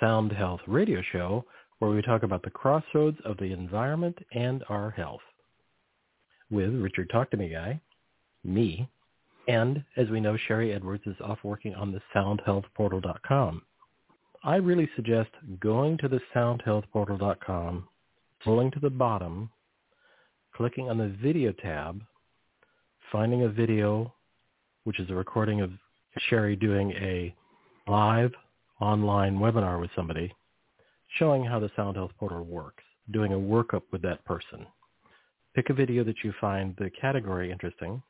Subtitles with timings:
[0.00, 1.44] Sound Health radio show
[1.78, 5.20] where we talk about the crossroads of the environment and our health.
[6.50, 7.80] With Richard Talk to Me Guy,
[8.44, 8.88] me,
[9.48, 13.62] and as we know, Sharry Edwards is off working on the soundhealthportal.com.
[14.42, 15.30] I really suggest
[15.60, 17.88] going to the soundhealthportal.com,
[18.44, 19.50] scrolling to the bottom,
[20.54, 22.02] clicking on the video tab,
[23.10, 24.12] finding a video,
[24.84, 25.70] which is a recording of
[26.30, 27.34] Sharry doing a
[27.86, 28.32] live
[28.80, 30.34] online webinar with somebody
[31.18, 34.66] showing how the Sound Health Portal works, doing a workup with that person.
[35.54, 38.02] Pick a video that you find the category interesting.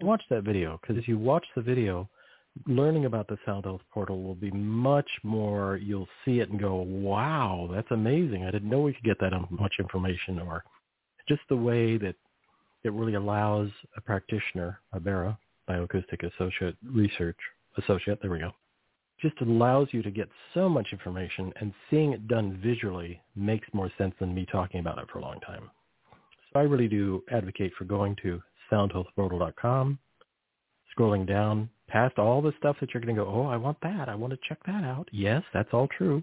[0.00, 2.08] Watch that video because if you watch the video,
[2.66, 6.76] learning about the Sound Health Portal will be much more, you'll see it and go,
[6.76, 8.44] wow, that's amazing.
[8.44, 10.64] I didn't know we could get that much information or
[11.28, 12.14] just the way that
[12.82, 17.36] it really allows a practitioner, a BARA, Bioacoustic Associate Research
[17.78, 18.50] Associate, there we go,
[19.20, 23.90] just allows you to get so much information and seeing it done visually makes more
[23.98, 25.70] sense than me talking about it for a long time.
[26.52, 28.40] So I really do advocate for going to
[28.70, 29.98] soundhealthportal.com,
[30.96, 34.08] scrolling down past all the stuff that you're going to go, oh, I want that.
[34.08, 35.08] I want to check that out.
[35.12, 36.22] Yes, that's all true.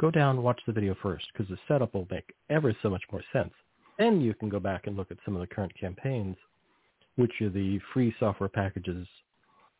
[0.00, 3.02] Go down and watch the video first because the setup will make ever so much
[3.12, 3.52] more sense.
[3.98, 6.36] Then you can go back and look at some of the current campaigns,
[7.16, 9.06] which are the free software packages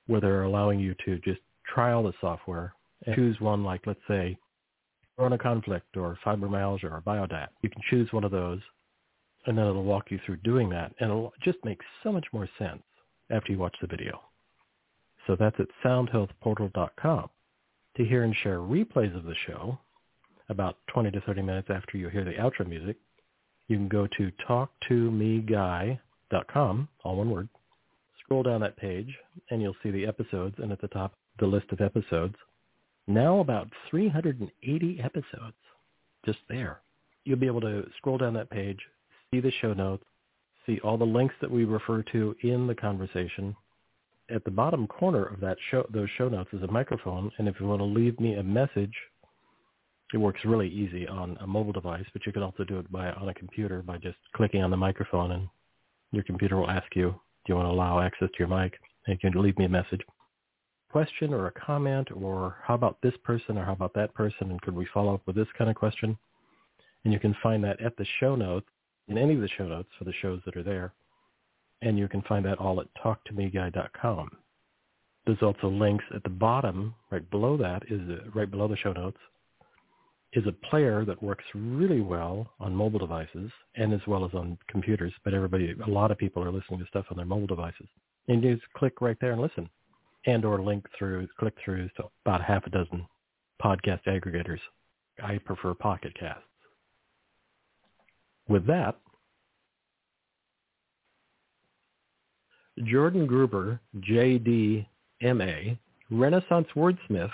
[0.09, 1.41] where they're allowing you to just
[1.73, 2.75] trial the software
[3.07, 4.37] and choose one like, let's say,
[5.17, 7.49] Corona Conflict or Fibromyalgia or Biodiet.
[7.63, 8.61] You can choose one of those,
[9.47, 10.93] and then it'll walk you through doing that.
[10.99, 12.83] And it'll just make so much more sense
[13.31, 14.21] after you watch the video.
[15.27, 17.29] So that's at soundhealthportal.com.
[17.97, 19.79] To hear and share replays of the show,
[20.49, 22.97] about 20 to 30 minutes after you hear the outro music,
[23.69, 27.49] you can go to talktomeguy.com, all one word.
[28.21, 29.15] Scroll down that page,
[29.51, 32.35] and you'll see the episodes, and at the top the list of episodes.
[33.07, 35.57] Now about 380 episodes
[36.25, 36.81] just there.
[37.25, 38.79] You'll be able to scroll down that page,
[39.31, 40.05] see the show notes,
[40.67, 43.57] see all the links that we refer to in the conversation.
[44.35, 47.57] At the bottom corner of that show, those show notes is a microphone, and if
[47.59, 48.95] you want to leave me a message,
[50.13, 53.11] it works really easy on a mobile device, but you can also do it by
[53.13, 55.49] on a computer by just clicking on the microphone, and
[56.13, 58.79] your computer will ask you, do you want to allow access to your mic?
[59.07, 60.01] And you can leave me a message
[60.91, 64.61] question or a comment or how about this person or how about that person and
[64.63, 66.17] could we follow up with this kind of question?
[67.05, 68.67] And you can find that at the show notes,
[69.09, 70.93] in any of the show notes for the shows that are there.
[71.83, 74.31] And you can find that all at talktomeguy.com.
[75.27, 78.93] There's also links at the bottom, right below that, is uh, right below the show
[78.93, 79.19] notes,
[80.33, 84.57] is a player that works really well on mobile devices and as well as on
[84.69, 85.13] computers.
[85.25, 87.89] But everybody, a lot of people are listening to stuff on their mobile devices.
[88.29, 89.69] And you just click right there and listen
[90.27, 93.07] and or link through, click through to about half a dozen
[93.63, 94.61] podcast aggregators.
[95.23, 96.43] I prefer Pocket Casts.
[98.49, 98.97] With that,
[102.85, 104.87] Jordan Gruber, JD,
[105.23, 105.75] MA,
[106.11, 107.31] Renaissance wordsmith,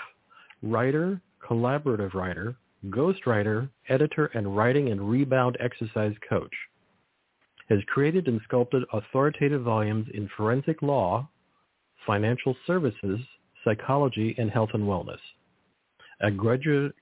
[0.61, 2.55] writer, collaborative writer,
[2.87, 6.53] ghostwriter, editor, and writing and rebound exercise coach,
[7.69, 11.27] has created and sculpted authoritative volumes in forensic law,
[12.07, 13.19] financial services,
[13.63, 15.19] psychology, and health and wellness.
[16.21, 16.95] A graduate,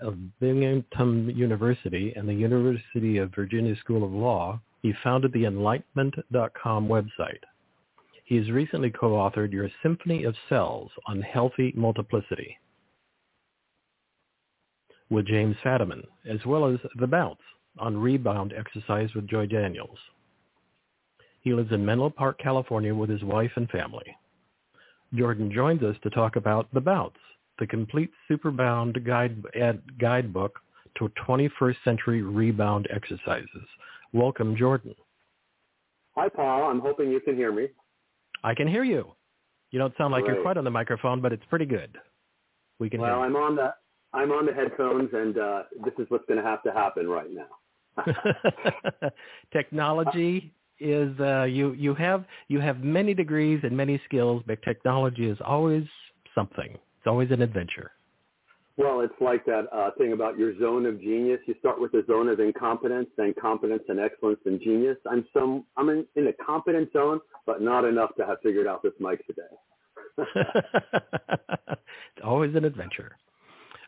[0.00, 6.86] of Binghamton University and the University of Virginia School of Law, he founded the Enlightenment.com
[6.86, 7.42] website.
[8.26, 12.56] He has recently co-authored Your Symphony of Cells on Healthy Multiplicity
[15.10, 17.40] with James Fadiman, as well as The Bounce
[17.78, 19.98] on Rebound Exercise with Joy Daniels.
[21.40, 24.16] He lives in Menlo Park, California with his wife and family.
[25.14, 27.18] Jordan joins us to talk about The Bounce,
[27.58, 29.42] the complete superbound guide,
[29.98, 30.58] guidebook
[30.98, 33.66] to 21st century rebound exercises.
[34.12, 34.94] Welcome, Jordan.
[36.16, 36.70] Hi, Paul.
[36.70, 37.68] I'm hoping you can hear me.
[38.42, 39.12] I can hear you.
[39.70, 40.34] You don't sound like Great.
[40.34, 41.96] you're quite on the microphone, but it's pretty good.
[42.78, 43.00] We can.
[43.00, 43.74] Well, I'm on the
[44.12, 47.28] I'm on the headphones, and uh, this is what's going to have to happen right
[47.32, 48.04] now.
[49.52, 55.28] Technology is uh, you you have you have many degrees and many skills, but technology
[55.28, 55.84] is always
[56.34, 56.72] something.
[56.72, 57.92] It's always an adventure.
[58.76, 61.38] Well, it's like that uh, thing about your zone of genius.
[61.46, 64.96] You start with a zone of incompetence, then competence and excellence and genius.
[65.08, 68.82] I'm some I'm in, in a competent zone, but not enough to have figured out
[68.82, 69.42] this mic today.
[71.66, 73.16] it's always an adventure.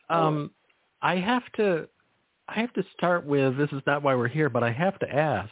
[0.08, 0.52] Um,
[1.02, 1.88] I have to
[2.48, 5.12] I have to start with this is not why we're here, but I have to
[5.12, 5.50] ask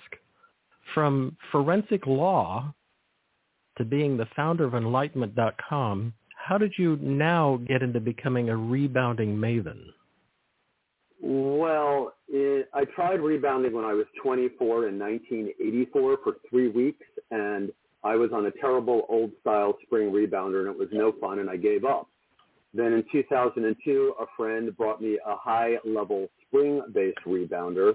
[0.92, 2.74] from forensic law
[3.78, 9.36] to being the founder of enlightenment.com, how did you now get into becoming a rebounding
[9.36, 9.80] maven?
[11.20, 17.72] Well, it, I tried rebounding when I was 24 in 1984 for three weeks, and
[18.02, 21.48] I was on a terrible old style spring rebounder, and it was no fun, and
[21.48, 22.08] I gave up.
[22.74, 27.94] Then in 2002, a friend brought me a high level spring based rebounder,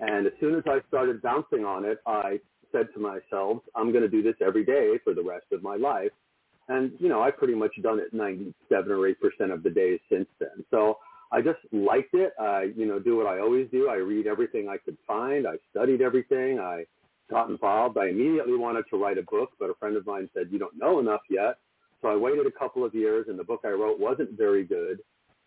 [0.00, 2.38] and as soon as I started bouncing on it, I
[2.70, 5.76] said to myself, I'm going to do this every day for the rest of my
[5.76, 6.10] life.
[6.68, 9.14] And, you know, I've pretty much done it 97 or 8%
[9.52, 10.64] of the days since then.
[10.70, 10.98] So
[11.32, 12.32] I just liked it.
[12.38, 13.88] I, you know, do what I always do.
[13.88, 15.46] I read everything I could find.
[15.46, 16.58] I studied everything.
[16.58, 16.84] I
[17.30, 17.96] got involved.
[17.96, 20.76] I immediately wanted to write a book, but a friend of mine said, you don't
[20.76, 21.56] know enough yet.
[22.02, 25.00] So I waited a couple of years and the book I wrote wasn't very good.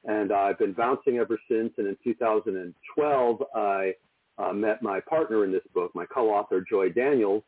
[0.03, 1.71] And I've been bouncing ever since.
[1.77, 3.93] And in 2012, I
[4.37, 7.43] uh, met my partner in this book, my co-author, Joy Daniels,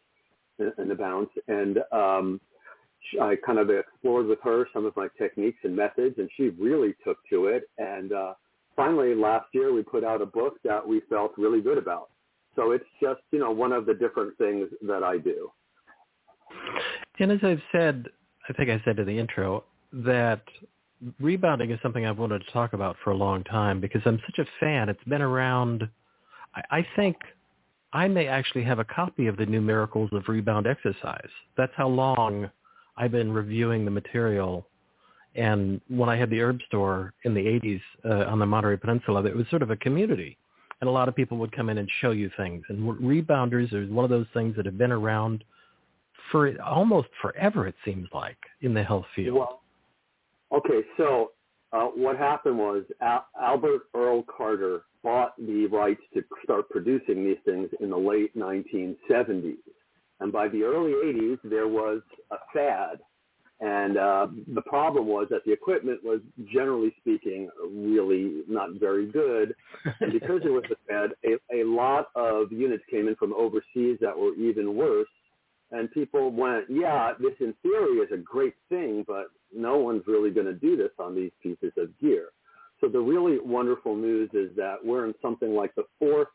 [0.59, 1.29] in, in the bounce.
[1.47, 2.39] And um,
[3.21, 6.95] I kind of explored with her some of my techniques and methods, and she really
[7.03, 7.69] took to it.
[7.77, 8.33] And uh,
[8.75, 12.09] finally, last year, we put out a book that we felt really good about.
[12.55, 15.51] So it's just, you know, one of the different things that I do.
[17.19, 18.05] And as I've said,
[18.49, 20.41] I think I said in the intro, that
[21.19, 24.39] rebounding is something I've wanted to talk about for a long time because I'm such
[24.39, 24.89] a fan.
[24.89, 25.87] It's been around,
[26.55, 27.17] I, I think
[27.93, 31.29] I may actually have a copy of the new Miracles of Rebound exercise.
[31.57, 32.49] That's how long
[32.97, 34.67] I've been reviewing the material.
[35.35, 39.23] And when I had the herb store in the 80s uh, on the Monterey Peninsula,
[39.25, 40.37] it was sort of a community.
[40.81, 42.63] And a lot of people would come in and show you things.
[42.67, 45.43] And rebounders is one of those things that have been around
[46.31, 49.35] for almost forever, it seems like, in the health field.
[49.37, 49.61] Well,
[50.51, 51.31] okay, so
[51.71, 57.37] uh, what happened was Al- Albert Earl Carter bought the rights to start producing these
[57.45, 59.57] things in the late 1970s.
[60.19, 62.99] And by the early 80s, there was a fad.
[63.59, 66.19] And uh, the problem was that the equipment was,
[66.51, 69.55] generally speaking, really not very good.
[69.99, 73.97] And because it was a fad, a, a lot of units came in from overseas
[74.01, 74.92] that were even worse.
[75.93, 80.47] People went, yeah, this in theory is a great thing, but no one's really going
[80.47, 82.29] to do this on these pieces of gear.
[82.81, 86.27] So the really wonderful news is that we're in something like the fourth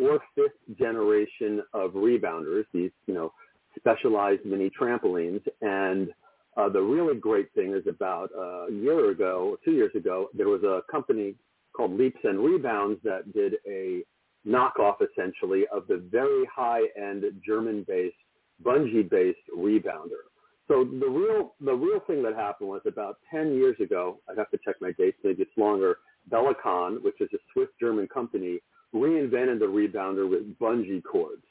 [0.00, 3.32] or fifth generation of rebounders, these, you know,
[3.78, 5.42] specialized mini trampolines.
[5.60, 6.10] And
[6.56, 10.48] uh, the really great thing is about uh, a year ago, two years ago, there
[10.48, 11.34] was a company
[11.72, 14.02] called Leaps and Rebounds that did a
[14.46, 18.16] knockoff essentially of the very high-end German-based
[18.64, 20.28] bungee-based rebounder.
[20.68, 24.18] So the real the real thing that happened was about 10 years ago.
[24.28, 25.16] I'd have to check my dates.
[25.24, 25.98] Maybe it's longer.
[26.30, 28.60] Bellicon, which is a Swiss German company,
[28.94, 31.42] reinvented the rebounder with bungee cords.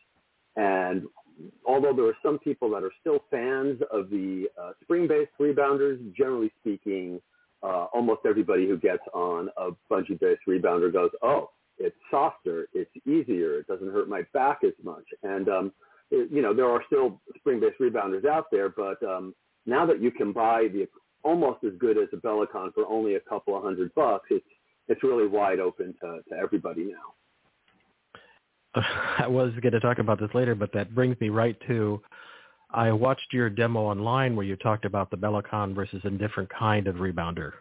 [0.56, 1.08] And
[1.66, 6.52] although there are some people that are still fans of the uh, spring-based rebounders, generally
[6.62, 7.20] speaking,
[7.64, 13.60] uh, almost everybody who gets on a bungee-based rebounder goes, "Oh, it's softer, it's easier,
[13.60, 15.74] it doesn't hurt my back as much." And um,
[16.12, 19.34] you know, there are still spring-based rebounders out there, but um,
[19.66, 20.88] now that you can buy the
[21.24, 24.46] almost as good as a Bellicon for only a couple of hundred bucks, it's
[24.88, 28.82] it's really wide open to, to everybody now.
[29.20, 32.02] I was going to talk about this later, but that brings me right to
[32.72, 36.88] I watched your demo online where you talked about the Bellicon versus a different kind
[36.88, 37.54] of rebounder.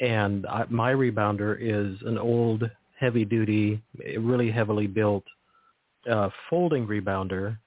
[0.00, 3.82] And I, my rebounder is an old, heavy-duty,
[4.18, 5.24] really heavily built
[6.08, 7.58] uh, folding rebounder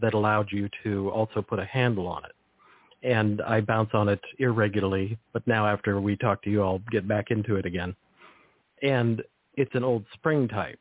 [0.00, 2.32] that allowed you to also put a handle on it.
[3.02, 7.06] And I bounce on it irregularly, but now after we talk to you, I'll get
[7.06, 7.94] back into it again.
[8.82, 9.22] And
[9.54, 10.80] it's an old spring type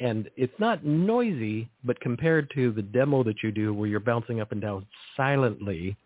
[0.00, 4.40] and it's not noisy, but compared to the demo that you do where you're bouncing
[4.40, 4.86] up and down
[5.16, 5.96] silently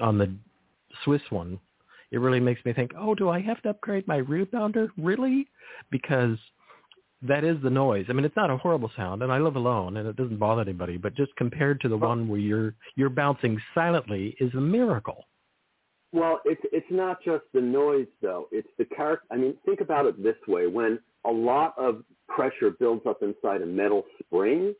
[0.00, 0.32] on the
[1.04, 1.58] Swiss one,
[2.10, 4.88] it really makes me think, oh, do I have to upgrade my rebounder?
[4.96, 5.46] Really?
[5.90, 6.36] Because
[7.22, 8.06] that is the noise.
[8.08, 10.62] I mean, it's not a horrible sound, and I live alone, and it doesn't bother
[10.62, 10.96] anybody.
[10.96, 15.24] But just compared to the one where you're you're bouncing silently, is a miracle.
[16.12, 18.48] Well, it's it's not just the noise though.
[18.52, 19.26] It's the character.
[19.30, 23.62] I mean, think about it this way: when a lot of pressure builds up inside
[23.62, 24.74] a metal spring,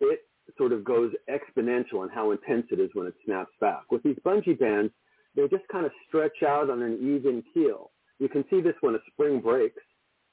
[0.00, 0.20] it
[0.56, 3.82] sort of goes exponential in how intense it is when it snaps back.
[3.90, 4.92] With these bungee bands,
[5.36, 7.92] they just kind of stretch out on an even keel.
[8.18, 9.80] You can see this when a spring breaks.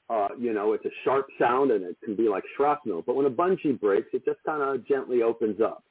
[0.08, 3.02] Uh, you know, it's a sharp sound and it can be like shrapnel.
[3.04, 5.82] But when a bungee breaks, it just kind of gently opens up.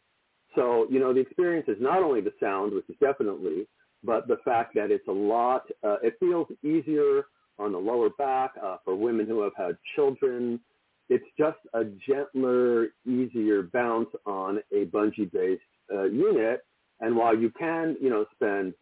[0.55, 3.67] So, you know, the experience is not only the sound, which is definitely,
[4.03, 7.25] but the fact that it's a lot, uh, it feels easier
[7.59, 10.59] on the lower back uh, for women who have had children.
[11.09, 15.61] It's just a gentler, easier bounce on a bungee-based
[15.93, 16.65] uh, unit.
[17.01, 18.73] And while you can, you know, spend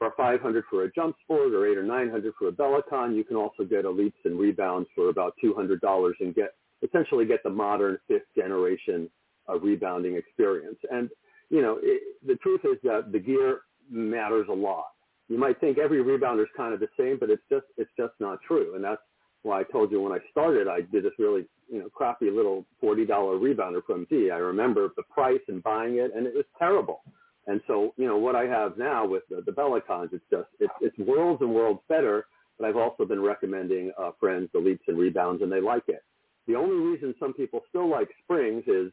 [0.00, 3.14] or five hundred for a JumpSport, or eight or nine hundred for a Bellicon.
[3.16, 7.24] You can also get leaps and rebounds for about two hundred dollars and get essentially
[7.24, 9.08] get the modern fifth generation
[9.48, 10.78] uh, rebounding experience.
[10.90, 11.10] And
[11.50, 13.60] you know, it, the truth is that the gear
[13.90, 14.86] matters a lot.
[15.28, 18.14] You might think every rebounder is kind of the same, but it's just it's just
[18.20, 18.74] not true.
[18.74, 19.02] And that's
[19.42, 22.64] why I told you when I started, I did this really you know crappy little
[22.80, 24.30] forty dollar rebounder from Z.
[24.30, 27.02] I remember the price and buying it, and it was terrible.
[27.46, 30.72] And so, you know, what I have now with the, the Bellicons, it's just, it's,
[30.80, 32.26] it's worlds and worlds better,
[32.58, 36.02] but I've also been recommending uh, friends the leaps and rebounds, and they like it.
[36.46, 38.92] The only reason some people still like springs is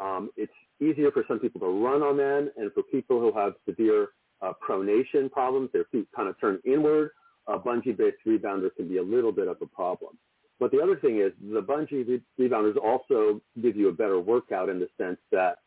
[0.00, 3.54] um, it's easier for some people to run on them, and for people who have
[3.68, 4.08] severe
[4.42, 7.10] uh, pronation problems, their feet kind of turn inward,
[7.48, 10.16] a bungee-based rebounder can be a little bit of a problem.
[10.60, 14.68] But the other thing is the bungee re- rebounders also give you a better workout
[14.68, 15.58] in the sense that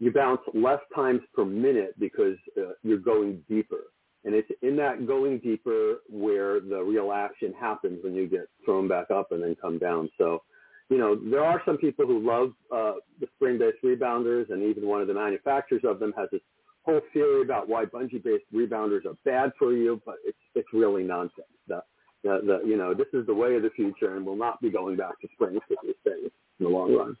[0.00, 3.84] you bounce less times per minute because uh, you're going deeper.
[4.24, 8.88] And it's in that going deeper where the real action happens when you get thrown
[8.88, 10.10] back up and then come down.
[10.18, 10.42] So,
[10.88, 15.00] you know, there are some people who love uh, the spring-based rebounders, and even one
[15.00, 16.40] of the manufacturers of them has this
[16.82, 21.46] whole theory about why bungee-based rebounders are bad for you, but it's it's really nonsense.
[21.68, 21.82] The,
[22.22, 24.70] the, the, you know, this is the way of the future, and we'll not be
[24.70, 27.16] going back to springs for these things in the long run.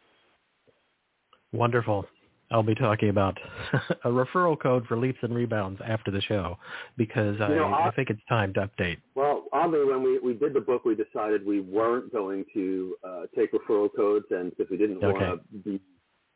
[1.52, 2.06] Wonderful.
[2.52, 3.38] I'll be talking about
[4.04, 6.58] a referral code for leaps and rebounds after the show
[6.96, 8.98] because you know, I, I, think it's time to update.
[9.14, 13.22] Well, oddly, when we, we did the book, we decided we weren't going to uh,
[13.36, 15.06] take referral codes and because we didn't okay.
[15.06, 15.80] want to be.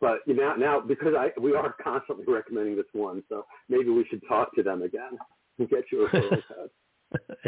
[0.00, 4.06] But you know, now because I we are constantly recommending this one, so maybe we
[4.08, 5.18] should talk to them again
[5.58, 6.70] and get your referral code.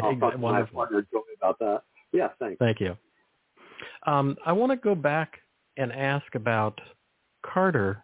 [0.03, 1.83] I'll talk to my partner Joey about that.
[2.11, 2.57] Yeah, thanks.
[2.59, 2.97] Thank you.
[4.05, 5.39] Um, I want to go back
[5.77, 6.79] and ask about
[7.45, 8.01] Carter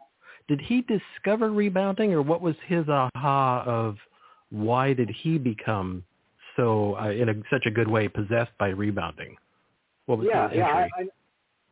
[0.47, 3.97] did he discover rebounding, or what was his aha of
[4.49, 6.03] why did he become
[6.55, 9.35] so uh, in a, such a good way possessed by rebounding?
[10.05, 10.65] What was yeah, his yeah?
[10.65, 11.05] I, I,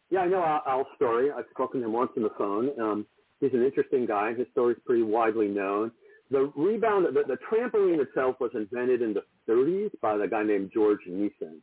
[0.10, 1.32] yeah, I know Al, Al's story.
[1.32, 2.70] I've spoken to him once on the phone.
[2.80, 3.06] Um,
[3.40, 4.34] he's an interesting guy.
[4.34, 5.92] His story is pretty widely known.
[6.32, 10.72] The rebound, the, the trampoline itself was invented in the 30s by a guy named
[10.74, 11.62] George Nissen,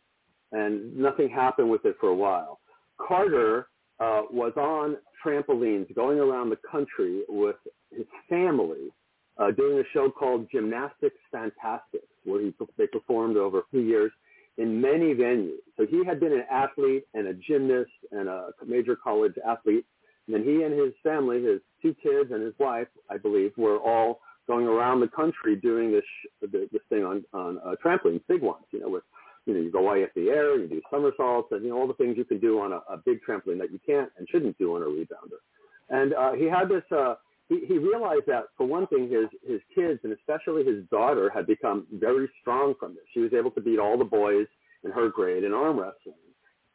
[0.53, 2.61] and nothing happened with it for a while.
[2.99, 3.69] Carter
[4.01, 7.57] uh, was on trampolines going around the country with
[7.91, 8.93] his family
[9.39, 14.11] uh, doing a show called Gymnastics Fantastics, where he, they performed over a few years
[14.57, 15.59] in many venues.
[15.77, 19.87] So he had been an athlete and a gymnast and a major college athlete.
[20.27, 23.79] And then he and his family, his two kids and his wife, I believe, were
[23.79, 28.65] all going around the country doing this this thing on on uh, trampolines, big ones,
[28.71, 29.05] you know, with
[29.49, 31.87] you know, you go way up the air, you do somersaults, and you know all
[31.89, 34.59] the things you can do on a, a big trampoline that you can't and shouldn't
[34.59, 35.41] do on a rebounder.
[35.89, 36.85] And uh, he had this.
[36.95, 37.15] Uh,
[37.49, 41.47] he, he realized that for one thing, his his kids and especially his daughter had
[41.47, 43.05] become very strong from this.
[43.15, 44.47] She was able to beat all the boys
[44.85, 46.15] in her grade in arm wrestling.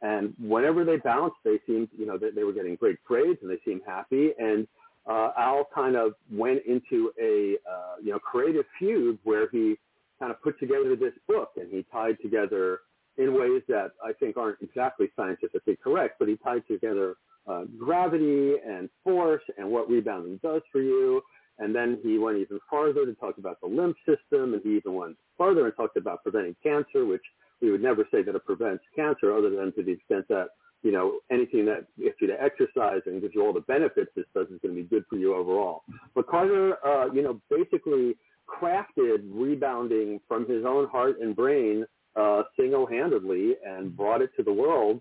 [0.02, 3.50] And whenever they bounced, they seemed, you know, they, they were getting great grades and
[3.50, 4.32] they seemed happy.
[4.38, 4.66] And
[5.08, 9.76] uh, Al kind of went into a, uh, you know, creative feud where he
[10.18, 12.80] kind of put together this book and he tied together
[13.16, 17.16] in ways that I think aren't exactly scientifically correct, but he tied together
[17.46, 21.22] uh, gravity and force and what rebounding does for you.
[21.58, 24.94] And then he went even farther to talk about the lymph system, and he even
[24.94, 27.22] went farther and talked about preventing cancer, which
[27.60, 30.48] we would never say that it prevents cancer other than to the extent that,
[30.82, 34.24] you know, anything that gets you to exercise and gives you all the benefits this
[34.34, 35.82] does is going to be good for you overall.
[36.14, 38.16] But Carter, uh, you know, basically
[38.48, 41.86] crafted rebounding from his own heart and brain
[42.16, 45.00] uh, single-handedly and brought it to the world.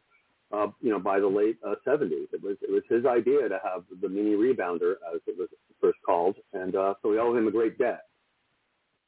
[0.52, 3.60] Uh, you know, by the late uh, 70s, it was it was his idea to
[3.64, 5.50] have the mini rebounder, as it was
[5.82, 8.04] first called, and uh, so we owe him a great debt.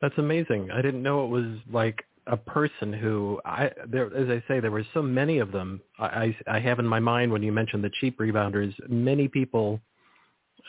[0.01, 0.71] That's amazing.
[0.71, 4.71] I didn't know it was like a person who I there as I say there
[4.71, 5.81] were so many of them.
[5.99, 9.79] I I, I have in my mind when you mentioned the cheap rebounders, many people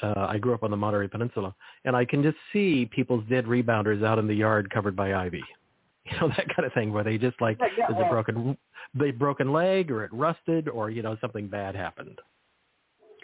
[0.02, 3.44] uh, I grew up on the Monterey Peninsula, and I can just see people's dead
[3.46, 5.42] rebounders out in the yard covered by ivy.
[6.08, 8.56] You know that kind of thing where they just like yeah, yeah, there's a broken
[8.94, 12.20] they broken leg or it rusted or you know something bad happened.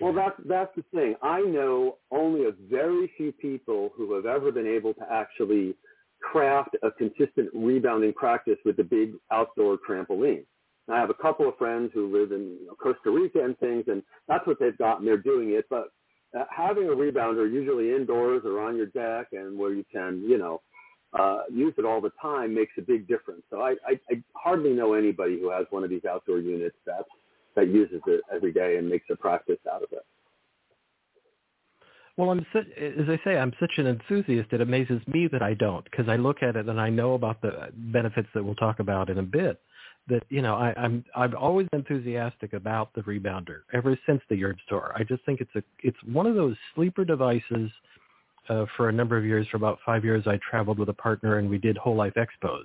[0.00, 1.14] Well, that's that's the thing.
[1.22, 5.76] I know only a very few people who have ever been able to actually
[6.20, 10.44] craft a consistent rebounding practice with the big outdoor trampoline.
[10.90, 13.84] I have a couple of friends who live in you know, Costa Rica and things,
[13.86, 15.66] and that's what they've got, and they're doing it.
[15.70, 15.92] But
[16.38, 20.38] uh, having a rebounder usually indoors or on your deck and where you can, you
[20.38, 20.60] know,
[21.18, 23.42] uh, use it all the time makes a big difference.
[23.50, 27.04] So I, I, I hardly know anybody who has one of these outdoor units that
[27.54, 30.06] that uses it every day and makes a practice out of it.
[32.16, 34.52] Well, I'm such, as I say, I'm such an enthusiast.
[34.52, 37.40] It amazes me that I don't, because I look at it and I know about
[37.40, 39.60] the benefits that we'll talk about in a bit.
[40.08, 44.36] That you know, I, I'm I've always been enthusiastic about the rebounder ever since the
[44.36, 44.92] Yard Store.
[44.96, 47.70] I just think it's a it's one of those sleeper devices.
[48.48, 51.38] Uh, for a number of years, for about five years, I traveled with a partner
[51.38, 52.64] and we did whole life expos.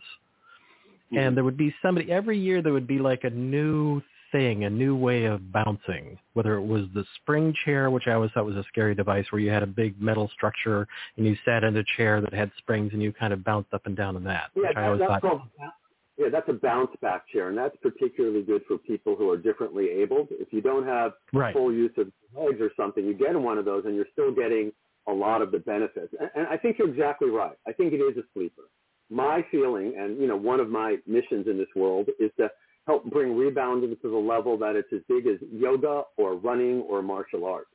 [1.14, 1.18] Mm-hmm.
[1.20, 2.64] And there would be somebody every year.
[2.64, 4.02] There would be like a new
[4.32, 8.32] thing, a new way of bouncing, whether it was the spring chair, which I always
[8.34, 11.64] thought was a scary device where you had a big metal structure and you sat
[11.64, 14.24] in a chair that had springs and you kind of bounced up and down in
[14.26, 14.50] that.
[14.56, 15.42] Yeah, which I always that's thought, called,
[16.18, 19.90] yeah, that's a bounce back chair, and that's particularly good for people who are differently
[19.90, 20.30] abled.
[20.32, 21.54] If you don't have right.
[21.54, 24.34] full use of legs or something, you get in one of those and you're still
[24.34, 24.72] getting
[25.08, 26.14] a lot of the benefits.
[26.20, 27.56] And, and I think you're exactly right.
[27.68, 28.64] I think it is a sleeper.
[29.10, 32.50] My feeling, and you know, one of my missions in this world is to
[32.88, 37.02] help bring rebounding to the level that it's as big as yoga or running or
[37.02, 37.70] martial arts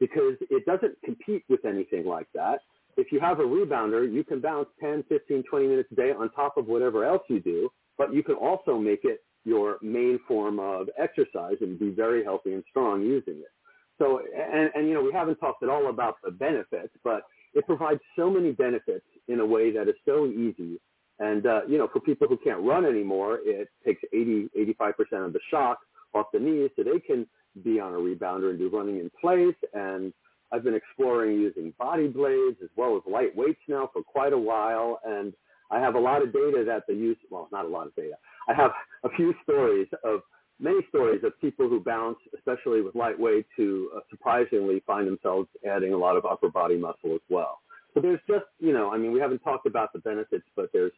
[0.00, 2.60] because it doesn't compete with anything like that.
[2.98, 6.30] If you have a rebounder, you can bounce 10, 15, 20 minutes a day on
[6.32, 10.58] top of whatever else you do, but you can also make it your main form
[10.58, 13.52] of exercise and be very healthy and strong using it.
[13.98, 17.22] So, and, and you know, we haven't talked at all about the benefits, but
[17.54, 20.78] it provides so many benefits in a way that is so easy
[21.18, 24.48] and, uh, you know, for people who can't run anymore, it takes 80,
[24.80, 25.78] 85% of the shock
[26.14, 27.26] off the knees so they can
[27.64, 29.56] be on a rebounder and do running in place.
[29.74, 30.12] And
[30.52, 34.38] I've been exploring using body blades as well as light weights now for quite a
[34.38, 35.00] while.
[35.04, 35.32] And
[35.70, 38.14] I have a lot of data that the use, well, not a lot of data.
[38.48, 38.70] I have
[39.04, 40.20] a few stories of
[40.60, 45.48] many stories of people who bounce, especially with light weights, who uh, surprisingly find themselves
[45.68, 47.60] adding a lot of upper body muscle as well.
[47.94, 50.92] So there's just, you know, I mean, we haven't talked about the benefits, but there's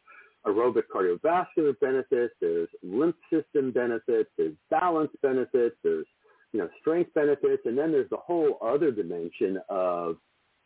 [0.45, 6.05] aerobic cardiovascular benefits, there's lymph system benefits, there's balance benefits, there's,
[6.53, 10.17] you know, strength benefits, and then there's the whole other dimension of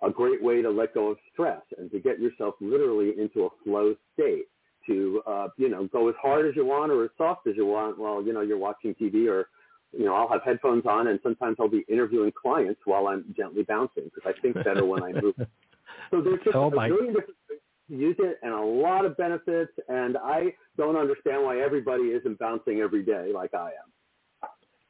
[0.02, 3.50] a great way to let go of stress and to get yourself literally into a
[3.64, 4.46] flow state
[4.86, 7.66] to, uh, you know, go as hard as you want or as soft as you
[7.66, 9.48] want while, you know, you're watching TV or,
[9.98, 13.64] you know, I'll have headphones on and sometimes I'll be interviewing clients while I'm gently
[13.64, 15.36] bouncing because I think better when I move
[16.12, 19.18] So there's just oh, a million different ways to use it and a lot of
[19.18, 19.72] benefits.
[19.88, 23.90] And I don't understand why everybody isn't bouncing every day like I am.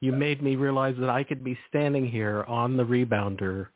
[0.02, 3.68] You made me realize that I could be standing here on the rebounder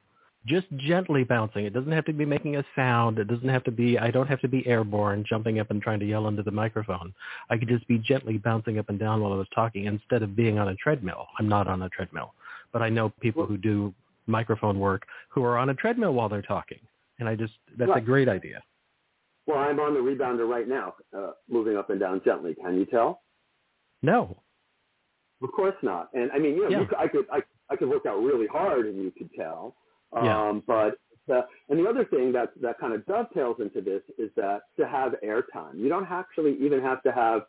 [0.46, 1.66] just gently bouncing.
[1.66, 3.20] It doesn't have to be making a sound.
[3.20, 6.00] It doesn't have to be, I don't have to be airborne, jumping up and trying
[6.00, 7.14] to yell into the microphone.
[7.50, 10.36] I could just be gently bouncing up and down while I was talking instead of
[10.36, 11.28] being on a treadmill.
[11.38, 12.34] I'm not on a treadmill,
[12.72, 13.94] but I know people who do
[14.28, 16.80] microphone work who are on a treadmill while they're talking.
[17.20, 18.02] And I just, that's right.
[18.02, 18.64] a great idea.
[19.46, 22.56] Well, I'm on the rebounder right now, uh, moving up and down gently.
[22.56, 23.22] Can you tell?
[24.02, 24.38] No.
[25.41, 26.10] Of course not.
[26.13, 26.80] And I mean, you know, yeah.
[26.82, 29.75] you, I could, I, I could work out really hard and you could tell.
[30.12, 30.60] Um, yeah.
[30.67, 30.99] But
[31.34, 34.88] uh, and the other thing that that kind of dovetails into this is that to
[34.88, 37.43] have airtime, you don't actually even have to have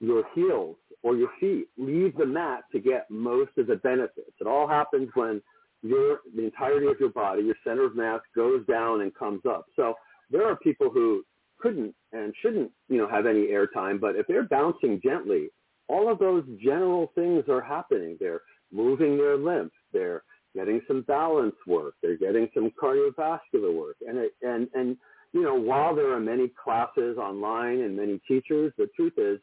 [0.00, 4.32] your heels or your feet leave the mat to get most of the benefits.
[4.40, 5.40] It all happens when
[5.82, 9.66] your the entirety of your body, your center of mass goes down and comes up.
[9.76, 9.94] So
[10.30, 11.24] there are people who
[11.58, 15.50] couldn't and shouldn't, you know, have any airtime, but if they're bouncing gently,
[15.90, 18.16] all of those general things are happening.
[18.20, 20.22] They're moving their lymph, they're
[20.54, 24.96] getting some balance work, they're getting some cardiovascular work, and it, and and
[25.32, 29.38] you know, while there are many classes online and many teachers, the truth is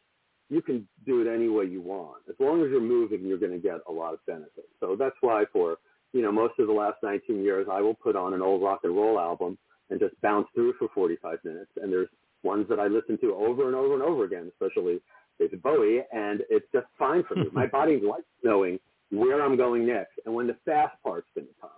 [0.49, 2.23] you can do it any way you want.
[2.29, 4.67] As long as you're moving, you're going to get a lot of benefits.
[4.79, 5.77] So that's why for
[6.13, 8.81] you know, most of the last 19 years, I will put on an old rock
[8.83, 9.57] and roll album
[9.89, 11.71] and just bounce through for 45 minutes.
[11.81, 12.09] And there's
[12.43, 14.99] ones that I listen to over and over and over again, especially
[15.39, 17.47] David Bowie, and it's just fine for me.
[17.53, 18.79] My body likes knowing
[19.11, 21.69] where I'm going next and when the fast part's going to come.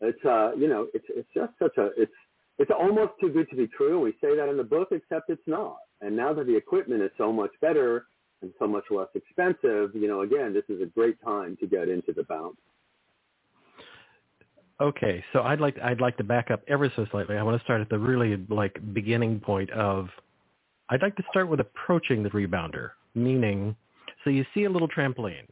[0.00, 2.12] And it's, uh, you know, it's it's just such a it's
[2.58, 4.00] it's almost too good to be true.
[4.00, 5.78] We say that in the book, except it's not.
[6.00, 8.06] And now that the equipment is so much better
[8.42, 11.88] and so much less expensive, you know, again, this is a great time to get
[11.88, 12.56] into the bounce.
[14.80, 17.36] Okay, so I'd like I'd like to back up ever so slightly.
[17.36, 20.08] I want to start at the really like beginning point of
[20.90, 23.76] I'd like to start with approaching the rebounder, meaning
[24.22, 25.46] so you see a little trampoline.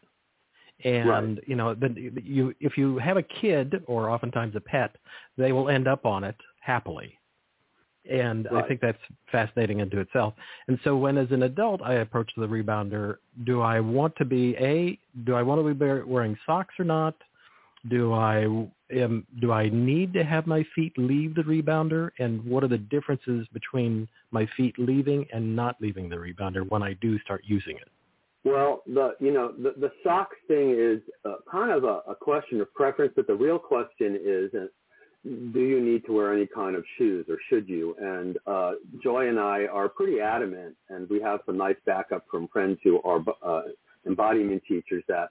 [0.85, 1.49] And right.
[1.49, 4.97] you know, then you if you have a kid or oftentimes a pet,
[5.38, 7.18] they will end up on it happily.
[8.11, 8.64] And right.
[8.64, 8.99] I think that's
[9.31, 10.35] fascinating into itself.
[10.66, 14.57] And so when as an adult I approach the rebounder, do I want to be
[14.57, 17.14] a do I want to be wearing socks or not?
[17.88, 18.47] Do I
[18.92, 22.79] am do I need to have my feet leave the rebounder, and what are the
[22.79, 27.77] differences between my feet leaving and not leaving the rebounder when I do start using
[27.77, 27.88] it?
[28.45, 32.61] Well, the you know the the socks thing is uh, kind of a, a question
[32.61, 34.68] of preference, but the real question is, and
[35.53, 37.95] do you need to wear any kind of shoes or should you?
[38.01, 42.49] And uh, Joy and I are pretty adamant, and we have some nice backup from
[42.49, 43.62] friends who are uh,
[44.07, 45.31] embodiment teachers that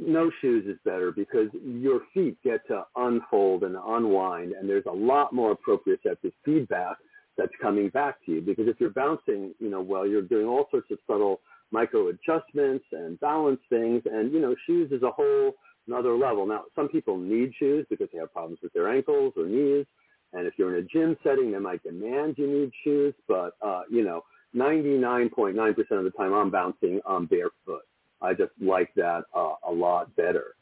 [0.00, 4.92] no shoes is better because your feet get to unfold and unwind, and there's a
[4.92, 6.96] lot more proprioceptive feedback
[7.36, 8.40] that's coming back to you.
[8.40, 12.84] Because if you're bouncing, you know, well, you're doing all sorts of subtle micro adjustments
[12.92, 15.54] and balance things, and you know, shoes is a whole
[15.86, 16.46] another level.
[16.46, 19.86] Now, some people need shoes because they have problems with their ankles or knees,
[20.32, 23.14] and if you're in a gym setting, they might demand you need shoes.
[23.26, 24.22] But uh, you know,
[24.54, 25.58] 99.9%
[25.90, 27.82] of the time, I'm bouncing on barefoot.
[28.22, 30.54] I just like that uh, a lot better.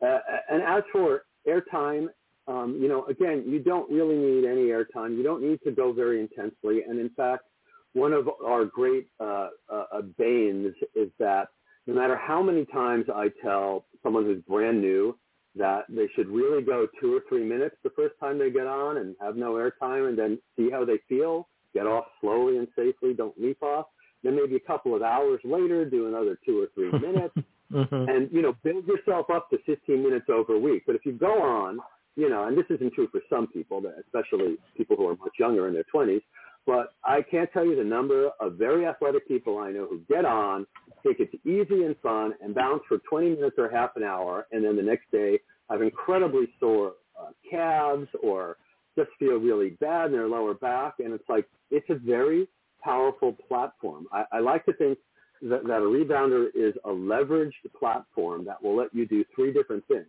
[0.00, 0.18] Uh,
[0.50, 2.08] and as for airtime,
[2.48, 5.16] um, you know, again, you don't really need any airtime.
[5.16, 6.82] You don't need to go very intensely.
[6.88, 7.44] And in fact,
[7.92, 11.48] one of our great uh, uh, banes is that
[11.86, 15.16] no matter how many times I tell someone who's brand new
[15.54, 18.96] that they should really go two or three minutes the first time they get on
[18.98, 23.12] and have no airtime and then see how they feel, get off slowly and safely,
[23.12, 23.86] don't leap off.
[24.22, 27.34] Then maybe a couple of hours later, do another two or three minutes,
[27.72, 28.08] mm-hmm.
[28.08, 30.84] and you know build yourself up to 15 minutes over a week.
[30.86, 31.78] But if you go on,
[32.16, 35.68] you know, and this isn't true for some people, especially people who are much younger
[35.68, 36.22] in their 20s.
[36.64, 40.24] But I can't tell you the number of very athletic people I know who get
[40.24, 40.66] on,
[41.02, 44.64] think it's easy and fun, and bounce for 20 minutes or half an hour, and
[44.64, 48.58] then the next day have incredibly sore uh, calves or
[48.96, 50.94] just feel really bad in their lower back.
[51.00, 52.46] And it's like, it's a very
[52.82, 54.06] powerful platform.
[54.12, 54.98] I, I like to think
[55.42, 59.86] that, that a rebounder is a leveraged platform that will let you do three different
[59.88, 60.06] things.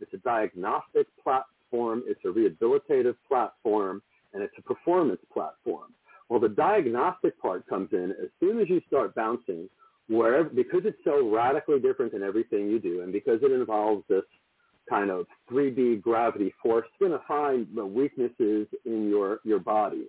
[0.00, 4.02] It's a diagnostic platform, it's a rehabilitative platform,
[4.34, 5.94] and it's a performance platform.
[6.28, 9.68] Well, the diagnostic part comes in as soon as you start bouncing,
[10.08, 14.24] wherever, because it's so radically different than everything you do, and because it involves this
[14.88, 20.08] kind of 3D gravity force, you're going to find the weaknesses in your, your body.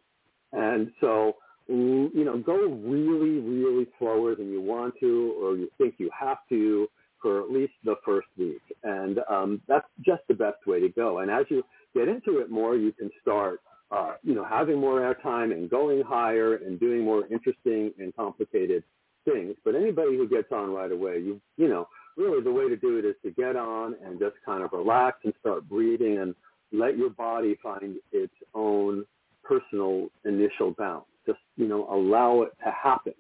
[0.52, 1.36] And so,
[1.67, 6.38] you know, go really, really slower than you want to or you think you have
[6.49, 6.88] to
[7.21, 8.62] for at least the first week.
[8.84, 11.19] And um, that's just the best way to go.
[11.19, 11.63] And as you
[11.95, 16.02] get into it more, you can start, uh, you know, having more airtime and going
[16.02, 18.84] higher and doing more interesting and complicated
[19.23, 19.56] things.
[19.63, 22.97] But anybody who gets on right away, you, you know, really the way to do
[22.97, 26.36] it is to get on and just kind of relax and start breathing and
[26.73, 29.06] let your body find its own
[29.43, 31.06] personal initial bounce.
[31.25, 33.13] Just, you know, allow it to happen.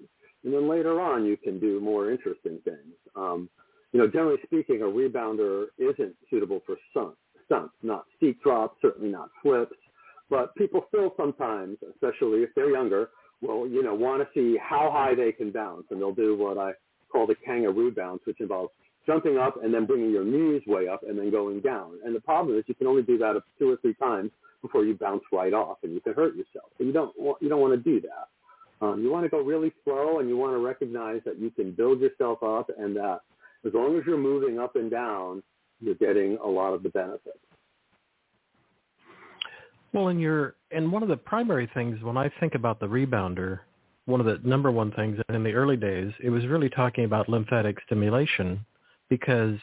[0.43, 2.95] And then later on, you can do more interesting things.
[3.15, 3.49] Um,
[3.91, 9.09] you know, generally speaking, a rebounder isn't suitable for stunts, stunts, not steep drops, certainly
[9.09, 9.75] not flips.
[10.29, 13.09] But people still sometimes, especially if they're younger,
[13.41, 15.85] will, you know, want to see how high they can bounce.
[15.91, 16.73] And they'll do what I
[17.11, 18.71] call the kangaroo bounce, which involves
[19.05, 21.99] jumping up and then bringing your knees way up and then going down.
[22.03, 24.31] And the problem is you can only do that two or three times
[24.63, 26.71] before you bounce right off and you can hurt yourself.
[26.79, 28.29] So you don't want, you don't want to do that.
[28.83, 31.71] Um, you want to go really slow and you want to recognize that you can
[31.71, 33.19] build yourself up and that
[33.65, 35.43] as long as you're moving up and down,
[35.79, 37.37] you're getting a lot of the benefits.
[39.93, 43.59] Well, and you're and one of the primary things when I think about the rebounder,
[44.05, 47.29] one of the number one things in the early days, it was really talking about
[47.29, 48.65] lymphatic stimulation
[49.09, 49.57] because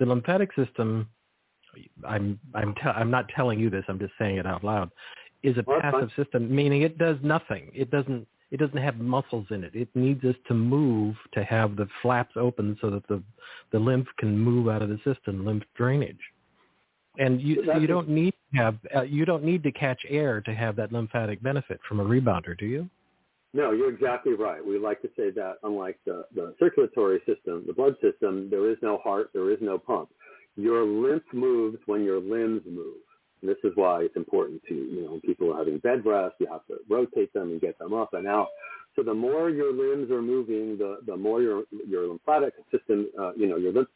[0.00, 1.08] the lymphatic system
[2.06, 4.90] I'm I'm te- I'm not telling you this, I'm just saying it out loud,
[5.42, 6.24] is a well, passive fine.
[6.24, 7.70] system, meaning it does nothing.
[7.74, 9.74] It doesn't it doesn't have muscles in it.
[9.74, 13.22] It needs us to move to have the flaps open so that the
[13.72, 16.20] the lymph can move out of the system, lymph drainage.
[17.18, 20.40] And you so you don't need to have uh, you don't need to catch air
[20.40, 22.88] to have that lymphatic benefit from a rebounder, do you?
[23.52, 24.64] No, you're exactly right.
[24.64, 28.76] We like to say that unlike the, the circulatory system, the blood system, there is
[28.80, 30.10] no heart, there is no pump.
[30.56, 32.96] Your lymph moves when your limbs move.
[33.40, 36.34] And this is why it's important to, you know, when people are having bed rest,
[36.38, 38.48] you have to rotate them and get them up and out.
[38.96, 43.32] So the more your limbs are moving, the, the more your, your lymphatic system, uh,
[43.34, 43.88] you know, your lymph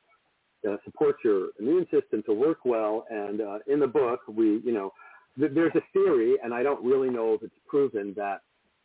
[0.69, 3.05] uh, supports your immune system to work well.
[3.11, 4.93] And uh, in the book, we, you know,
[5.39, 8.41] th- there's a theory, and I don't really know if it's proven, that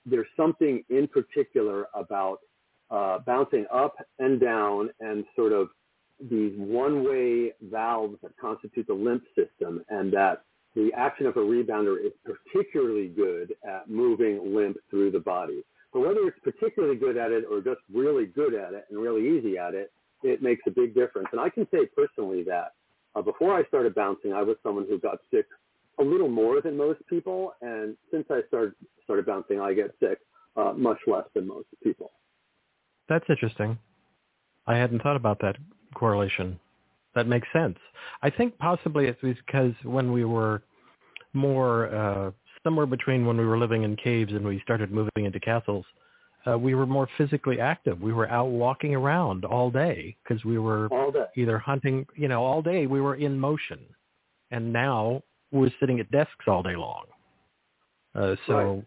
[0.06, 2.40] there's something in particular about
[2.92, 5.70] uh, bouncing up and down and sort of
[6.22, 10.44] these one-way valves that constitute the lymph system, and that
[10.76, 15.64] the action of a rebounder is particularly good at moving lymph through the body.
[15.94, 19.38] But whether it's particularly good at it or just really good at it and really
[19.38, 21.30] easy at it, it makes a big difference.
[21.32, 22.74] And I can say personally that
[23.16, 25.46] uh, before I started bouncing, I was someone who got sick
[26.00, 30.20] a little more than most people, and since I started started bouncing, I get sick
[30.56, 32.12] uh, much less than most people.
[33.10, 33.80] That's interesting.
[34.68, 35.56] I hadn't thought about that
[35.94, 36.60] correlation.
[37.16, 37.78] That makes sense.
[38.22, 40.62] I think possibly it's because when we were
[41.34, 42.32] more uh,
[42.64, 45.86] somewhere between when we were living in caves and we started moving into castles.
[46.48, 48.02] Uh, we were more physically active.
[48.02, 50.88] We were out walking around all day because we were
[51.36, 52.86] either hunting, you know, all day.
[52.88, 53.80] We were in motion,
[54.52, 55.22] and now
[55.52, 57.06] we're sitting at desks all day long.
[58.16, 58.86] Uh, so, right.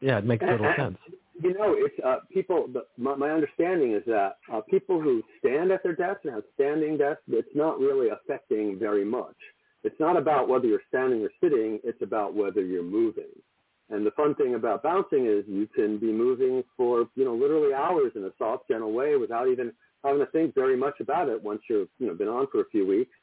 [0.00, 0.98] yeah, it makes total sense.
[1.40, 2.66] You know, it's uh, people.
[2.72, 6.42] The, my, my understanding is that uh, people who stand at their desks and have
[6.54, 9.36] standing desks, it's not really affecting very much.
[9.84, 11.78] It's not about whether you're standing or sitting.
[11.84, 13.30] It's about whether you're moving.
[13.90, 17.72] And the fun thing about bouncing is you can be moving for, you know, literally
[17.72, 19.72] hours in a soft, gentle way without even
[20.04, 22.68] having to think very much about it once you've, you know, been on for a
[22.70, 23.14] few weeks.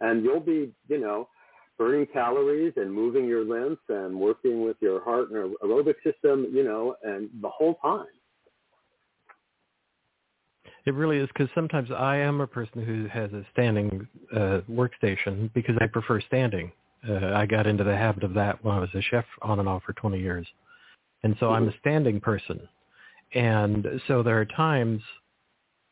[0.00, 1.28] And you'll be, you know,
[1.80, 6.62] burning calories and moving your limbs and working with your heart and aerobic system, you
[6.62, 8.04] know, and the whole time.
[10.84, 15.50] It really is because sometimes I am a person who has a standing uh, workstation
[15.54, 16.70] because I prefer standing.
[17.08, 19.68] Uh, I got into the habit of that when I was a chef on and
[19.68, 20.46] off for 20 years.
[21.22, 22.60] And so I'm a standing person.
[23.32, 25.00] And so there are times,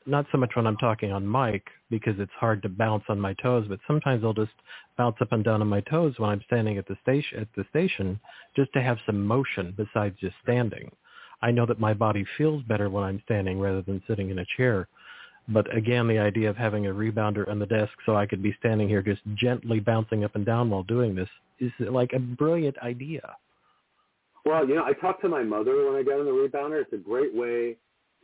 [0.09, 3.35] not so much when I'm talking on mic because it's hard to bounce on my
[3.35, 4.53] toes, but sometimes I'll just
[4.97, 7.64] bounce up and down on my toes when I'm standing at the station at the
[7.71, 8.18] station
[8.57, 10.90] just to have some motion besides just standing.
[11.42, 14.44] I know that my body feels better when I'm standing rather than sitting in a
[14.57, 14.88] chair.
[15.49, 18.57] But again, the idea of having a rebounder on the desk so I could be
[18.59, 21.29] standing here just gently bouncing up and down while doing this
[21.61, 23.37] is like a brilliant idea.
[24.44, 26.83] Well, you know, I talked to my mother when I got on the rebounder.
[26.83, 27.77] It's a great way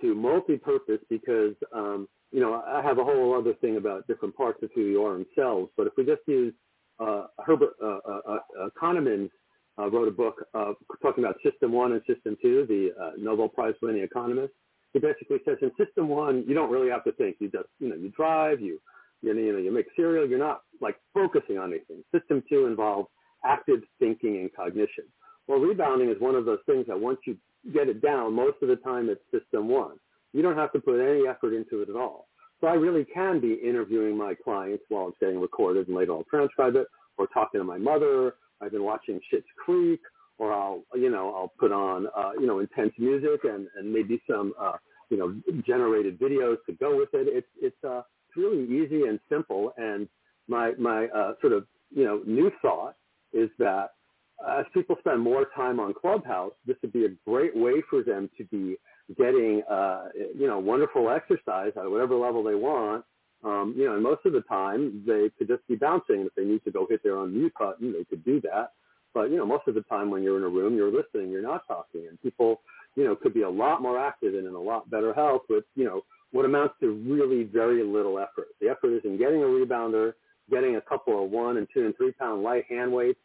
[0.04, 4.62] to multi-purpose because, um, you know, I have a whole other thing about different parts
[4.62, 5.70] of who you are themselves.
[5.76, 6.54] But if we just use
[7.00, 8.20] uh, Herbert uh, uh,
[8.60, 9.30] uh, Kahneman's
[9.78, 13.48] uh, wrote a book uh, talking about System One and System Two, the uh, Nobel
[13.48, 14.52] Prize winning economist
[14.94, 17.36] he basically says in system one, you don't really have to think.
[17.40, 18.80] You just, you know, you drive, you,
[19.22, 20.26] you know, you make cereal.
[20.26, 22.04] You're not like focusing on anything.
[22.14, 23.08] System two involves
[23.44, 25.04] active thinking and cognition.
[25.46, 27.36] Well, rebounding is one of those things that once you
[27.72, 29.98] get it down, most of the time it's system one.
[30.32, 32.28] You don't have to put any effort into it at all.
[32.60, 36.24] So I really can be interviewing my clients while it's getting recorded and later I'll
[36.24, 36.86] transcribe it
[37.18, 38.34] or talking to my mother.
[38.60, 40.00] I've been watching Schitt's Creek
[40.38, 44.20] or I'll, you know, I'll put on, uh, you know, intense music and, and maybe
[44.28, 44.76] some, uh,
[45.10, 47.28] you know, generated videos to go with it.
[47.28, 49.72] It's, it's, uh, it's really easy and simple.
[49.76, 50.08] And
[50.48, 52.96] my, my, uh, sort of, you know, new thought
[53.32, 53.90] is that
[54.48, 58.30] as people spend more time on Clubhouse, this would be a great way for them
[58.38, 58.76] to be
[59.16, 63.04] getting, uh, you know, wonderful exercise at whatever level they want.
[63.44, 66.22] Um, you know, and most of the time they could just be bouncing.
[66.22, 68.72] If they need to go hit their own mute button, they could do that.
[69.12, 71.42] But, you know, most of the time when you're in a room, you're listening, you're
[71.42, 72.06] not talking.
[72.08, 72.62] And people,
[72.96, 75.64] you know, could be a lot more active and in a lot better health with,
[75.76, 76.02] you know,
[76.32, 78.48] what amounts to really very little effort.
[78.60, 80.14] The effort is in getting a rebounder,
[80.50, 83.20] getting a couple of one and two and three pound light hand weights,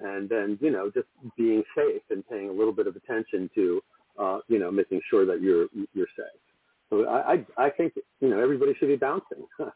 [0.00, 3.80] and then, you know, just being safe and paying a little bit of attention to,
[4.18, 6.40] uh, you know, making sure that you're, you're safe.
[6.90, 9.46] So I, I, I think, you know, everybody should be bouncing.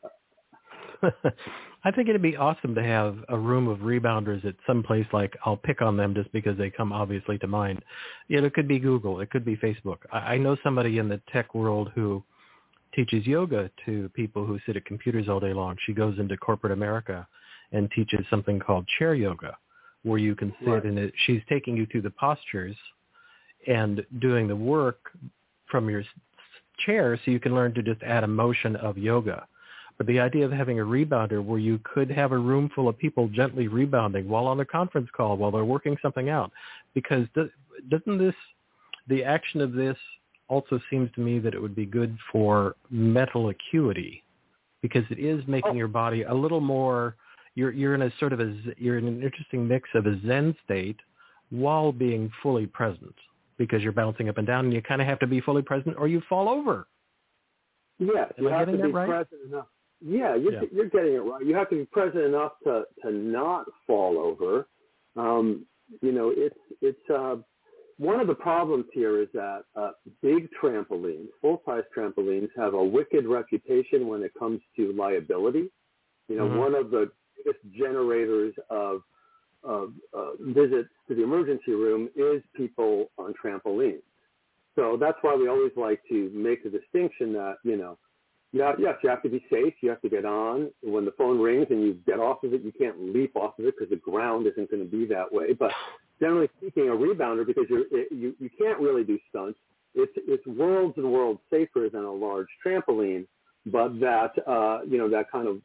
[1.85, 5.37] I think it'd be awesome to have a room of rebounders at some place like
[5.45, 7.83] I'll pick on them just because they come obviously to mind.
[8.27, 9.99] You know, it could be Google, it could be Facebook.
[10.13, 12.23] I, I know somebody in the tech world who
[12.95, 15.77] teaches yoga to people who sit at computers all day long.
[15.87, 17.27] She goes into corporate America
[17.73, 19.57] and teaches something called chair yoga,
[20.09, 20.85] where you can sit right.
[20.85, 22.77] and it, she's taking you through the postures
[23.67, 24.99] and doing the work
[25.71, 26.03] from your
[26.85, 29.47] chair so you can learn to just add a motion of yoga
[29.99, 32.97] but the idea of having a rebounder where you could have a room full of
[32.97, 36.53] people gently rebounding while on a conference call while they're working something out,
[36.95, 37.27] because
[37.91, 38.35] doesn't this,
[39.09, 39.97] the action of this
[40.47, 44.23] also seems to me that it would be good for mental acuity,
[44.83, 45.75] because it is making oh.
[45.75, 47.17] your body a little more.
[47.59, 50.55] You're you're in a sort of a you're in an interesting mix of a Zen
[50.65, 51.01] state
[51.51, 53.15] while being fully present,
[53.57, 55.97] because you're bouncing up and down, and you kind of have to be fully present
[55.99, 56.87] or you fall over.
[57.99, 59.09] Yes, Am you I have to be right?
[59.09, 59.67] present enough.
[60.01, 60.61] Yeah, you're, yeah.
[60.73, 61.45] you're getting it right.
[61.45, 64.69] You have to be present enough to, to not fall over.
[65.17, 65.67] Um,
[66.01, 67.37] you know, it's it's uh,
[67.97, 69.91] one of the problems here is that uh,
[70.23, 75.73] big trampolines, full-size trampolines, have a wicked reputation when it comes to liability.
[76.29, 76.59] You know, mm-hmm.
[76.59, 77.11] one of the
[77.45, 79.03] biggest generators of
[79.65, 84.03] of uh, visits to the emergency room is people on trampolines.
[84.77, 87.99] So that's why we always like to make the distinction that you know
[88.53, 89.75] yeah, yes, you have to be safe.
[89.83, 90.71] You have to get on.
[90.83, 93.67] When the phone rings and you get off of it, you can't leap off of
[93.67, 95.53] it because the ground isn't going to be that way.
[95.53, 95.71] But
[96.19, 99.59] generally speaking, a rebounder, because you're, it, you, you can't really do stunts,
[99.95, 103.27] it's, it's worlds and worlds safer than a large trampoline,
[103.67, 105.61] but that, uh, you know, that kind of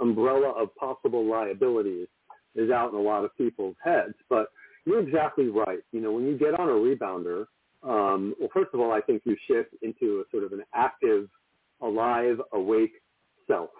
[0.00, 2.08] umbrella of possible liabilities
[2.54, 4.14] is out in a lot of people's heads.
[4.28, 4.48] But
[4.84, 5.80] you're exactly right.
[5.92, 7.46] You know, when you get on a rebounder,
[7.82, 11.28] um, well, first of all, I think you shift into a sort of an active,
[11.80, 12.92] alive, awake
[13.46, 13.70] self.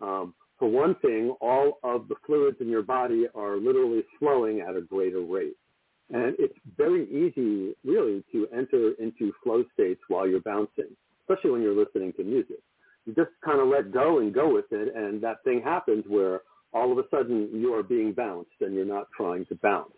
[0.00, 4.76] Um, for one thing, all of the fluids in your body are literally flowing at
[4.76, 5.56] a greater rate.
[6.10, 11.62] And it's very easy, really, to enter into flow states while you're bouncing, especially when
[11.62, 12.58] you're listening to music.
[13.08, 16.42] You just kind of let go and go with it, and that thing happens where
[16.74, 19.96] all of a sudden you are being bounced and you're not trying to bounce.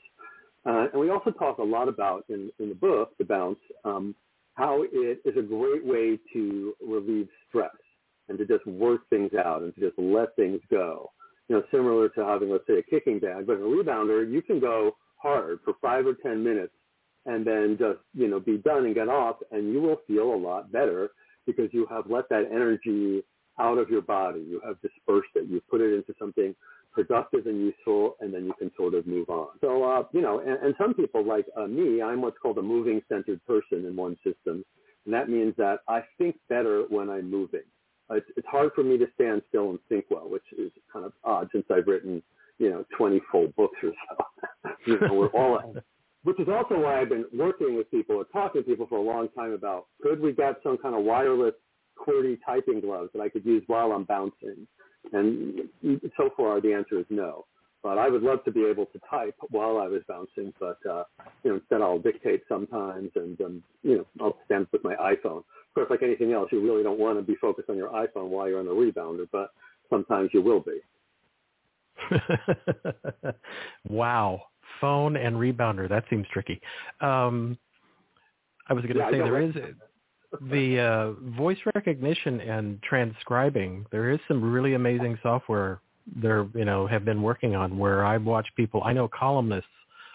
[0.64, 4.14] Uh, and we also talk a lot about in, in the book, The Bounce, um,
[4.55, 7.75] how it is a great way to relieve stress
[8.29, 11.11] and to just work things out and to just let things go.
[11.49, 14.61] You know, similar to having, let's say, a kicking bag, but a rebounder, you can
[14.61, 16.75] go hard for five or 10 minutes
[17.27, 20.37] and then just, you know, be done and get off and you will feel a
[20.37, 21.11] lot better
[21.46, 23.22] because you have let that energy
[23.59, 24.40] out of your body.
[24.40, 25.48] You have dispersed it.
[25.48, 26.55] You've put it into something
[26.92, 29.48] productive and useful, and then you can sort of move on.
[29.61, 32.62] So, uh, you know, and, and some people like uh, me, I'm what's called a
[32.62, 34.64] moving centered person in one system.
[35.05, 37.62] And that means that I think better when I'm moving.
[38.11, 41.12] It's, it's hard for me to stand still and think well, which is kind of
[41.22, 42.22] odd since I've written,
[42.59, 44.70] you know, 20 full books or so.
[44.87, 45.74] you know, we're all,
[46.24, 49.02] which is also why I've been working with people or talking to people for a
[49.02, 51.54] long time about could we get some kind of wireless
[51.98, 54.66] QWERTY typing gloves that I could use while I'm bouncing?
[55.12, 55.68] And
[56.16, 57.46] so far the answer is no.
[57.83, 61.04] But I would love to be able to type while I was bouncing, but uh,
[61.42, 65.38] you know, instead I'll dictate sometimes, and um, you know, I'll stand with my iPhone.
[65.38, 68.28] Of course, like anything else, you really don't want to be focused on your iPhone
[68.28, 69.52] while you're on the rebounder, but
[69.88, 70.80] sometimes you will be.
[73.88, 74.42] wow,
[74.81, 75.88] phone and rebounder.
[75.88, 76.61] That seems tricky.
[77.01, 77.59] Um,
[78.69, 79.55] I was going to yeah, say there is
[80.51, 80.81] the
[81.19, 83.85] uh, voice recognition and transcribing.
[83.90, 85.81] There is some really amazing software
[86.16, 88.83] there, you know, have been working on where I watch people.
[88.85, 89.69] I know columnists,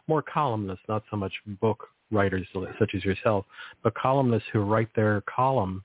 [0.08, 2.48] more columnists, not so much book writers
[2.80, 3.46] such as yourself,
[3.84, 5.84] but columnists who write their column,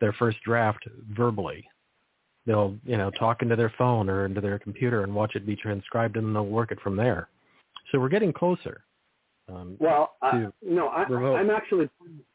[0.00, 0.84] their first draft
[1.16, 1.66] verbally.
[2.46, 5.56] They'll, you know, talk into their phone or into their computer and watch it be
[5.56, 7.28] transcribed, and they'll work it from there.
[7.92, 8.84] So we're getting closer.
[9.48, 11.90] Um, well, I, no, I, I'm actually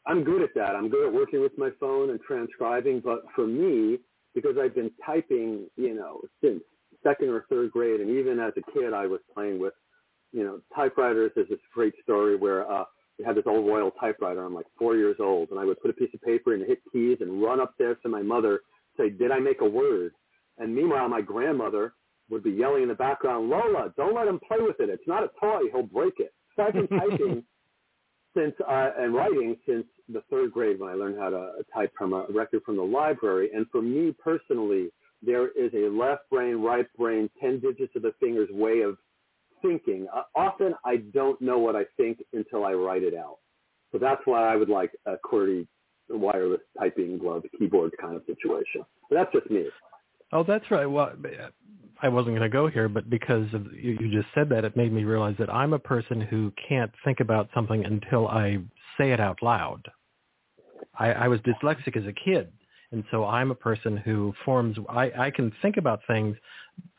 [0.06, 0.76] I'm good at that.
[0.76, 3.00] I'm good at working with my phone and transcribing.
[3.00, 3.98] But for me,
[4.34, 6.60] because I've been typing, you know, since
[7.02, 9.72] second or third grade, and even as a kid, I was playing with,
[10.32, 11.32] you know, typewriters.
[11.34, 12.84] There's this great story where uh,
[13.18, 14.44] we had this old Royal typewriter.
[14.44, 16.80] I'm like four years old, and I would put a piece of paper and hit
[16.92, 18.60] keys and run upstairs to my mother,
[18.96, 20.12] say, "Did I make a word?"
[20.58, 21.94] And meanwhile, my grandmother
[22.30, 24.88] would be yelling in the background, "Lola, don't let him play with it.
[24.88, 25.62] It's not a toy.
[25.72, 27.44] He'll break it." So I've been typing
[28.34, 32.12] since uh, and writing since the third grade when I learned how to type from
[32.12, 33.50] a record from the library.
[33.54, 34.90] And for me personally,
[35.22, 38.96] there is a left brain, right brain, 10 digits of the fingers way of
[39.62, 40.06] thinking.
[40.14, 43.38] Uh, often I don't know what I think until I write it out.
[43.92, 45.66] So that's why I would like a QWERTY
[46.10, 48.84] wireless typing glove keyboard kind of situation.
[49.08, 49.66] But that's just me.
[50.32, 50.86] Oh, that's right.
[50.86, 51.12] Well,
[52.00, 54.76] I wasn't going to go here, but because of, you, you just said that, it
[54.76, 58.58] made me realize that I'm a person who can't think about something until I
[58.96, 59.88] say it out loud.
[60.96, 62.52] I, I was dyslexic as a kid,
[62.92, 64.76] and so I'm a person who forms.
[64.88, 66.36] I, I can think about things,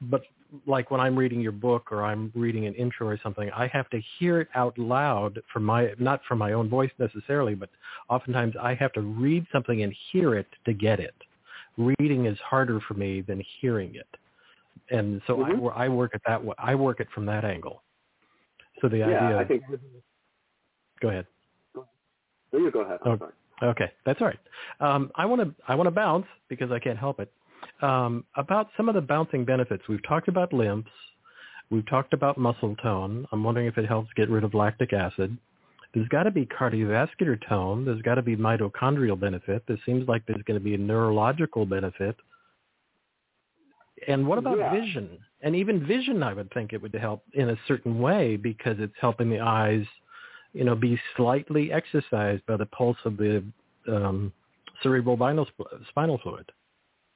[0.02, 0.22] but
[0.66, 3.90] like when I'm reading your book or I'm reading an intro or something, I have
[3.92, 7.70] to hear it out loud from my not from my own voice necessarily, but
[8.10, 11.16] oftentimes I have to read something and hear it to get it.
[11.78, 14.08] Reading is harder for me than hearing it
[14.89, 15.68] and so mm-hmm.
[15.68, 16.42] I, I work at that.
[16.58, 17.84] I work it from that angle.
[18.82, 19.38] So the yeah, idea.
[19.38, 19.63] I think.
[21.02, 21.25] Go ahead.
[21.75, 23.00] No, you go ahead.
[23.06, 23.25] Okay.
[23.63, 24.40] okay, that's all right.
[24.80, 27.32] Um, I want to I want to bounce because I can't help it.
[27.82, 30.90] Um, about some of the bouncing benefits, we've talked about lymphs.
[31.69, 33.27] We've talked about muscle tone.
[33.32, 35.38] I'm wondering if it helps get rid of lactic acid.
[35.94, 37.86] There's got to be cardiovascular tone.
[37.86, 39.63] There's got to be mitochondrial benefit.
[39.67, 42.15] There seems like there's going to be a neurological benefit.
[44.08, 44.71] And what about yeah.
[44.71, 45.17] vision?
[45.41, 48.93] And even vision, I would think it would help in a certain way because it's
[49.00, 49.85] helping the eyes,
[50.54, 53.43] you know, be slightly exercised by the pulse of the
[53.87, 54.33] um,
[54.83, 55.15] cerebral
[55.89, 56.52] spinal fluid.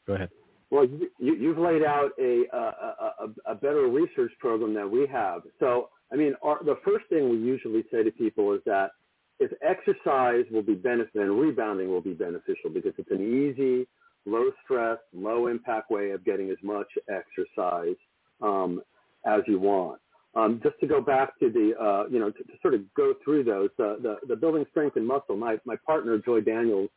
[0.07, 0.29] Go ahead.
[0.69, 5.43] Well, you, you've laid out a, a, a, a better research program than we have.
[5.59, 8.91] So, I mean, our, the first thing we usually say to people is that
[9.39, 13.87] if exercise will be beneficial and rebounding will be beneficial because it's an easy
[14.25, 17.95] low stress, low impact way of getting as much exercise
[18.41, 18.81] um,
[19.25, 19.99] as you want.
[20.35, 23.13] Um, just to go back to the, uh, you know, to, to, sort of go
[23.23, 26.89] through those, uh, the, the building strength and muscle, my, my partner, Joy Daniels,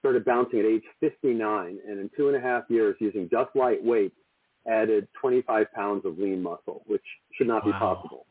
[0.00, 3.82] started bouncing at age 59, and in two and a half years, using just light
[3.82, 4.16] weights,
[4.68, 7.02] added 25 pounds of lean muscle, which
[7.32, 7.72] should not wow.
[7.72, 8.26] be possible.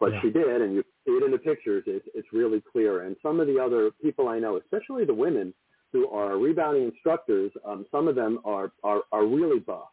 [0.00, 0.20] But yeah.
[0.22, 1.84] she did, and you see it in the pictures.
[1.86, 3.02] It's, it's really clear.
[3.02, 5.54] And some of the other people I know, especially the women
[5.94, 9.92] who are rebounding instructors, um, some of them are, are, are really buff.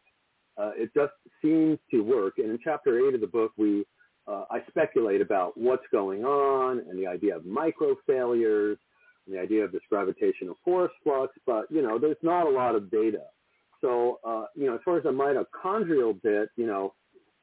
[0.58, 2.34] Uh, it just seems to work.
[2.38, 3.86] And in chapter eight of the book, we
[4.26, 8.78] uh, I speculate about what's going on and the idea of micro failures
[9.26, 12.74] and the idea of this gravitational force flux, but you know, there's not a lot
[12.74, 13.22] of data.
[13.80, 16.94] So, uh, you know, as far as the mitochondrial bit, you know,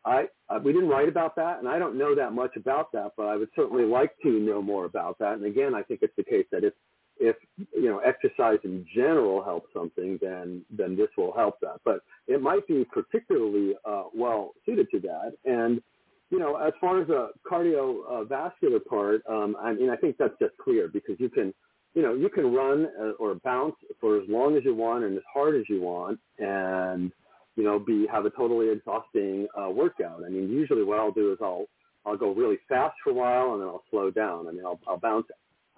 [0.06, 3.12] I, uh, we didn't write about that, and I don't know that much about that,
[3.18, 5.34] but I would certainly like to know more about that.
[5.34, 6.74] And again, I think it's the case that if
[7.20, 11.82] if you know exercise in general helps something, then then this will help that.
[11.84, 15.34] But it might be particularly uh, well suited to that.
[15.46, 15.82] And
[16.30, 20.56] you know, as far as the cardiovascular part, um, I mean, I think that's just
[20.64, 21.54] clear because you can,
[21.96, 25.18] you know, you can run uh, or bounce for as long as you want and
[25.18, 27.12] as hard as you want, and
[27.56, 30.24] you know, be have a totally exhausting uh, workout.
[30.26, 31.66] I mean, usually what I'll do is I'll
[32.06, 34.48] I'll go really fast for a while and then I'll slow down.
[34.48, 35.26] I mean, I'll I'll bounce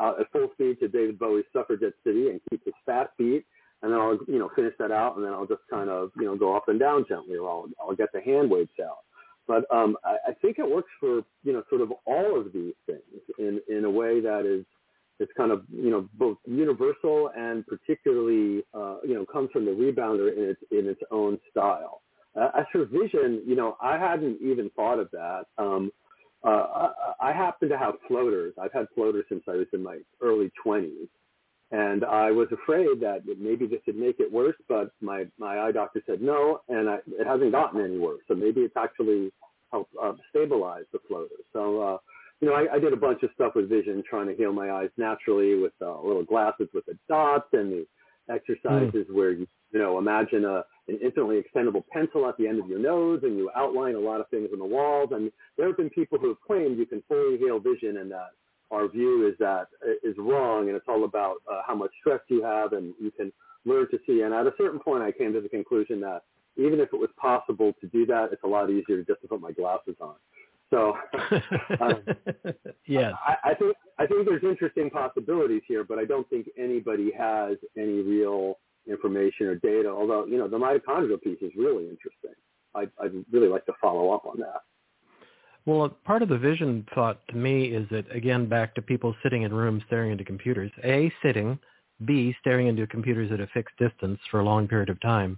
[0.02, 3.46] uh, at full speed to David Bowie's Suffragette City and keep his fast beat,
[3.82, 6.26] and then I'll you know finish that out and then I'll just kind of you
[6.26, 9.00] know go up and down gently, or I'll I'll get the hand weights out.
[9.48, 12.74] But um, I, I think it works for you know sort of all of these
[12.86, 14.66] things in in a way that is
[15.20, 19.72] it's kind of you know both universal and particularly uh, you know comes from the
[19.72, 22.02] rebounder in its in its own style.
[22.36, 25.44] Uh, as for vision, you know I hadn't even thought of that.
[25.58, 25.92] Um,
[26.44, 26.90] uh,
[27.20, 28.54] I, happen to have floaters.
[28.60, 31.08] I've had floaters since I was in my early 20s,
[31.72, 35.72] and I was afraid that maybe this would make it worse, but my, my eye
[35.72, 38.22] doctor said no, and I, it hasn't gotten any worse.
[38.28, 39.32] So maybe it's actually
[39.72, 41.30] helped uh, stabilize the floater.
[41.54, 41.98] So, uh,
[42.42, 44.72] you know, I, I did a bunch of stuff with vision, trying to heal my
[44.72, 47.88] eyes naturally with uh, little glasses with the dots and the
[48.30, 49.14] exercises mm.
[49.14, 52.80] where you, you know, imagine a, an infinitely extendable pencil at the end of your
[52.80, 55.10] nose and you outline a lot of things on the walls.
[55.12, 58.32] And there have been people who have claimed you can fully heal vision and that
[58.72, 59.68] our view is that
[60.04, 63.32] is wrong and it's all about uh, how much stress you have and you can
[63.66, 64.22] learn to see.
[64.22, 66.24] And at a certain point, I came to the conclusion that
[66.58, 69.42] even if it was possible to do that, it's a lot easier just to put
[69.42, 70.16] my glasses on.
[70.72, 70.98] So,
[71.82, 72.02] um,
[72.88, 77.12] yes, I, I think I think there's interesting possibilities here, but I don't think anybody
[77.18, 78.58] has any real
[78.88, 79.90] information or data.
[79.90, 82.32] Although you know the mitochondrial piece is really interesting.
[82.74, 84.62] I, I'd really like to follow up on that.
[85.66, 89.44] Well, part of the vision thought to me is that, again, back to people sitting
[89.44, 90.72] in rooms staring into computers.
[90.84, 91.60] A, sitting.
[92.06, 95.38] B, staring into computers at a fixed distance for a long period of time.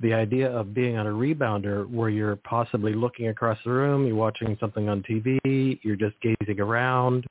[0.00, 4.16] The idea of being on a rebounder where you're possibly looking across the room, you're
[4.16, 7.26] watching something on TV, you're just gazing around,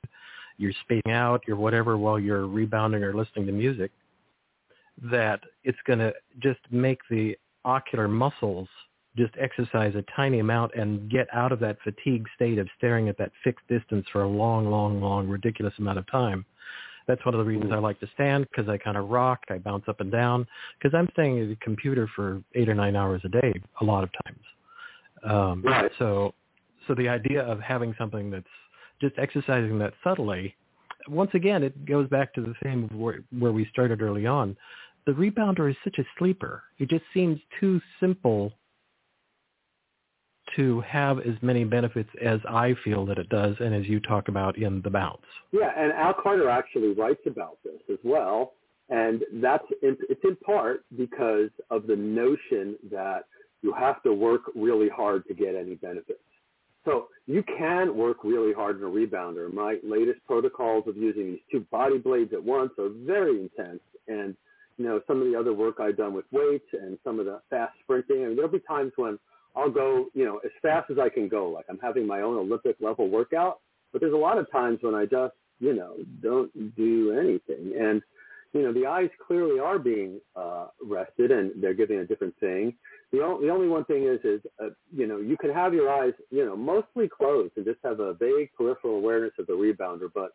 [0.56, 3.90] you're spacing out, you're whatever while you're rebounding or listening to music,
[5.10, 8.68] that it's going to just make the ocular muscles–
[9.16, 13.18] just exercise a tiny amount and get out of that fatigue state of staring at
[13.18, 16.44] that fixed distance for a long, long, long, ridiculous amount of time.
[17.10, 19.58] That's one of the reasons I like to stand because I kind of rock, I
[19.58, 20.46] bounce up and down
[20.78, 24.04] because I'm staying at the computer for eight or nine hours a day a lot
[24.04, 24.38] of times.
[25.24, 25.90] Um, right.
[25.98, 26.34] So,
[26.86, 28.46] so the idea of having something that's
[29.00, 30.54] just exercising that subtly,
[31.08, 34.56] once again, it goes back to the of where, where we started early on.
[35.06, 36.62] The rebounder is such a sleeper.
[36.78, 38.52] It just seems too simple
[40.56, 44.28] to have as many benefits as I feel that it does and as you talk
[44.28, 45.22] about in The Bounce.
[45.52, 48.52] Yeah, and Al Carter actually writes about this as well.
[48.88, 53.26] And that's in, it's in part because of the notion that
[53.62, 56.18] you have to work really hard to get any benefits.
[56.84, 59.52] So you can work really hard in a rebounder.
[59.52, 63.80] My latest protocols of using these two body blades at once are very intense.
[64.08, 64.34] And,
[64.76, 67.40] you know, some of the other work I've done with weights and some of the
[67.50, 69.18] fast sprinting, and there'll be times when
[69.60, 71.48] I'll go, you know, as fast as I can go.
[71.48, 73.60] Like I'm having my own Olympic level workout,
[73.92, 77.74] but there's a lot of times when I just, you know, don't do anything.
[77.78, 78.02] And,
[78.52, 82.74] you know, the eyes clearly are being uh, rested and they're giving a different thing.
[83.12, 85.90] The, o- the only one thing is, is, uh, you know, you can have your
[85.90, 90.08] eyes, you know, mostly closed and just have a vague peripheral awareness of the rebounder,
[90.14, 90.32] but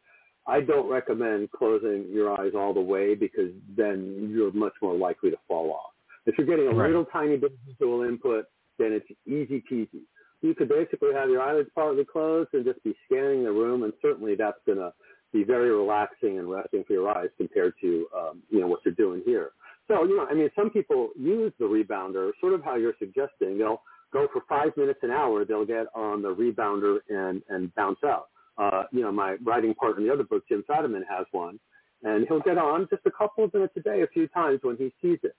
[0.47, 5.31] I don't recommend closing your eyes all the way because then you're much more likely
[5.31, 5.93] to fall off.
[6.27, 6.87] If you're getting a right.
[6.87, 8.45] little tiny bit of visual input,
[8.77, 10.03] then it's easy peasy.
[10.41, 13.93] You could basically have your eyelids partly closed and just be scanning the room, and
[14.01, 14.93] certainly that's going to
[15.33, 18.93] be very relaxing and resting for your eyes compared to um, you know what you're
[18.93, 19.51] doing here.
[19.87, 23.57] So you know, I mean, some people use the rebounder, sort of how you're suggesting.
[23.57, 23.81] They'll
[24.13, 25.45] go for five minutes an hour.
[25.45, 28.27] They'll get on the rebounder and and bounce out.
[28.57, 31.59] Uh, you know, my writing partner in the other book, Jim Fadiman, has one,
[32.03, 34.77] and he'll get on just a couple of minutes a day, a few times when
[34.77, 35.35] he sees it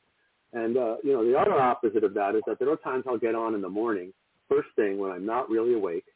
[0.57, 3.19] And, uh, you know, the other opposite of that is that there are times I'll
[3.19, 4.15] get on in the morning,
[4.49, 6.07] first thing when I'm not really awake,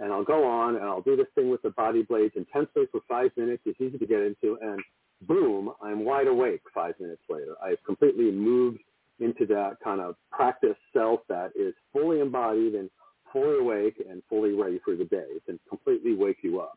[0.00, 3.00] and I'll go on and I'll do this thing with the body blades intensely for
[3.08, 3.62] five minutes.
[3.64, 4.80] It's easy to get into, and
[5.28, 7.54] boom, I'm wide awake five minutes later.
[7.62, 8.80] I've completely moved
[9.20, 12.90] into that kind of practice self that is fully embodied and
[13.32, 15.26] fully awake and fully ready for the day.
[15.36, 16.76] It can completely wake you up.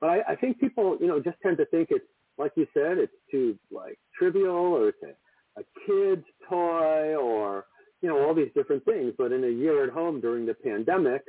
[0.00, 2.04] But I, I think people, you know, just tend to think it's,
[2.36, 5.14] like you said, it's too like trivial or it's a,
[5.58, 7.66] a kid's toy or,
[8.00, 9.12] you know, all these different things.
[9.16, 11.22] But in a year at home during the pandemic,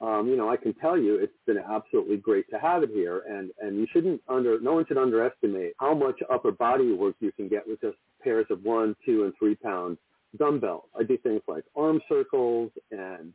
[0.00, 3.22] um, you know, I can tell you it's been absolutely great to have it here.
[3.28, 7.32] And, and you shouldn't under, no one should underestimate how much upper body work you
[7.32, 9.98] can get with just pairs of one, two, and three pound
[10.38, 10.84] dumbbells.
[10.98, 13.32] I do things like arm circles and,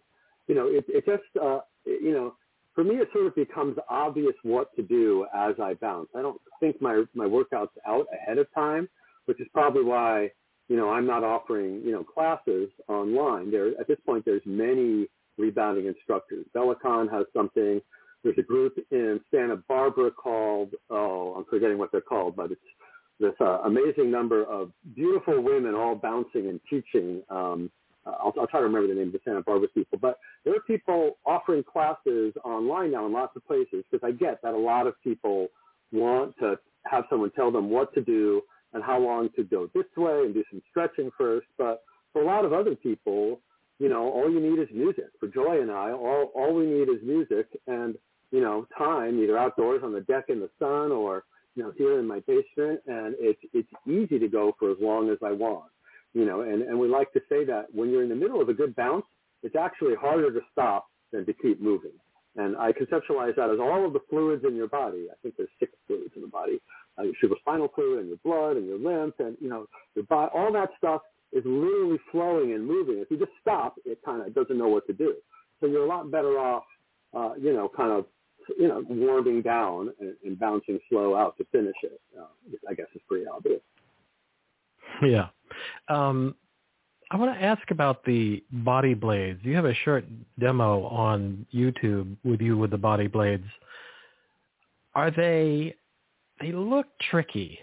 [0.48, 2.36] you know, it, it just, uh, you know,
[2.74, 6.10] for me, it sort of becomes obvious what to do as I bounce.
[6.16, 8.88] I don't think my, my workouts out ahead of time,
[9.28, 10.32] which is probably why,
[10.70, 13.52] you know, I'm not offering, you know, classes online.
[13.52, 15.08] There, at this point, there's many
[15.38, 16.46] rebounding instructors.
[16.56, 17.82] Bellicon has something.
[18.24, 22.62] There's a group in Santa Barbara called, oh, I'm forgetting what they're called, but it's
[23.20, 27.22] this uh, amazing number of beautiful women all bouncing and teaching.
[27.30, 27.72] Um,
[28.06, 30.62] I'll, I'll try to remember the name of the Santa Barbara people, but there are
[30.62, 34.88] people offering classes online now in lots of places because I get that a lot
[34.88, 35.48] of people
[35.92, 38.42] want to have someone tell them what to do
[38.78, 41.48] and how long to go this way and do some stretching first.
[41.58, 41.82] But
[42.14, 43.42] for a lot of other people,
[43.80, 45.06] you know, all you need is music.
[45.20, 47.96] For Joy and I, all all we need is music and
[48.32, 51.24] you know time, either outdoors on the deck in the sun or
[51.56, 55.10] you know here in my basement, and it's it's easy to go for as long
[55.10, 55.72] as I want.
[56.14, 58.50] You know, and and we like to say that when you're in the middle of
[58.50, 59.06] a good bounce,
[59.42, 61.98] it's actually harder to stop than to keep moving.
[62.38, 65.08] And I conceptualize that as all of the fluids in your body.
[65.12, 66.62] I think there's six fluids in the body:
[66.98, 69.66] uh, your cerebrospinal fluid, and your blood, and your lymph, and you know
[69.96, 70.32] your body.
[70.34, 71.02] All that stuff
[71.34, 73.00] is literally flowing and moving.
[73.00, 75.16] If you just stop, it kind of doesn't know what to do.
[75.60, 76.64] So you're a lot better off,
[77.14, 78.06] uh, you know, kind of,
[78.58, 82.00] you know, warming down and, and bouncing slow out to finish it.
[82.18, 82.28] Uh,
[82.70, 83.62] I guess is pretty obvious.
[85.02, 85.28] Yeah.
[85.90, 86.36] Um,
[87.10, 89.40] I want to ask about the body blades.
[89.44, 90.06] You have a short
[90.40, 93.46] demo on YouTube with you with the body blades.
[94.94, 95.76] Are they?
[96.42, 97.60] They look tricky.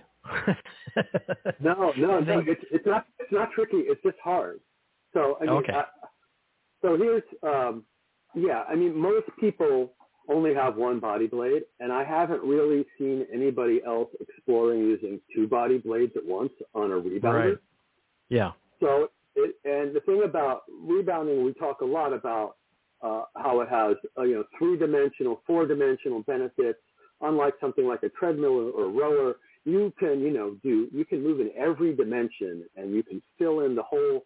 [1.61, 2.42] no, no, no.
[2.47, 3.78] It's it's not it's not tricky.
[3.78, 4.61] It's just hard.
[5.12, 5.72] So I mean, okay.
[5.74, 5.84] I,
[6.80, 7.84] so here's um,
[8.34, 8.62] yeah.
[8.68, 9.92] I mean, most people
[10.28, 15.47] only have one body blade, and I haven't really seen anybody else exploring using two
[15.47, 17.51] body blades at once on a rebounder.
[17.51, 17.59] Right.
[18.30, 18.53] Yeah.
[18.80, 22.57] So it, and the thing about rebounding, we talk a lot about
[23.03, 26.78] uh, how it has uh, you know three dimensional, four dimensional benefits.
[27.20, 31.22] Unlike something like a treadmill or a rower, you can, you know, do, you can
[31.22, 34.24] move in every dimension and you can fill in the whole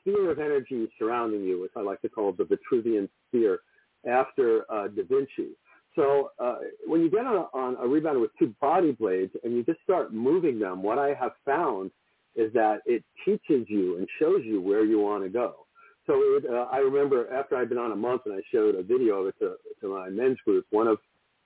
[0.00, 3.60] sphere of energy surrounding you, which I like to call the Vitruvian sphere
[4.08, 5.50] after uh, Da Vinci.
[5.94, 6.56] So uh,
[6.86, 9.80] when you get on a, on a rebounder with two body blades and you just
[9.82, 11.90] start moving them, what I have found
[12.36, 15.66] is that it teaches you and shows you where you want to go.
[16.06, 18.82] So it, uh, I remember after I'd been on a month and I showed a
[18.82, 20.98] video of it to, to my men's group, one of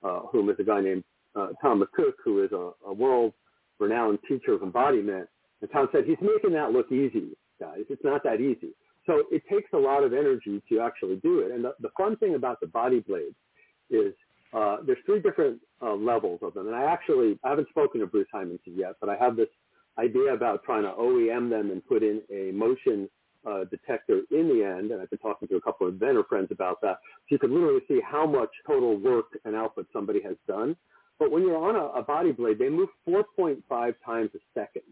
[0.03, 1.03] uh, whom is a guy named
[1.35, 5.27] uh, Tom McCook, who is a, a world-renowned teacher of embodiment.
[5.61, 7.83] And Tom said, he's making that look easy, guys.
[7.89, 8.69] It's not that easy.
[9.05, 11.51] So it takes a lot of energy to actually do it.
[11.51, 13.35] And the, the fun thing about the body blades
[13.89, 14.13] is
[14.53, 16.67] uh, there's three different uh, levels of them.
[16.67, 19.49] And I actually, I haven't spoken to Bruce Hymanson yet, but I have this
[19.99, 23.09] idea about trying to OEM them and put in a motion
[23.45, 26.47] uh, detector in the end, and I've been talking to a couple of inventor friends
[26.51, 26.97] about that.
[27.01, 30.75] So you can literally see how much total work and output somebody has done.
[31.19, 33.61] But when you're on a, a body blade, they move 4.5
[34.03, 34.83] times a second.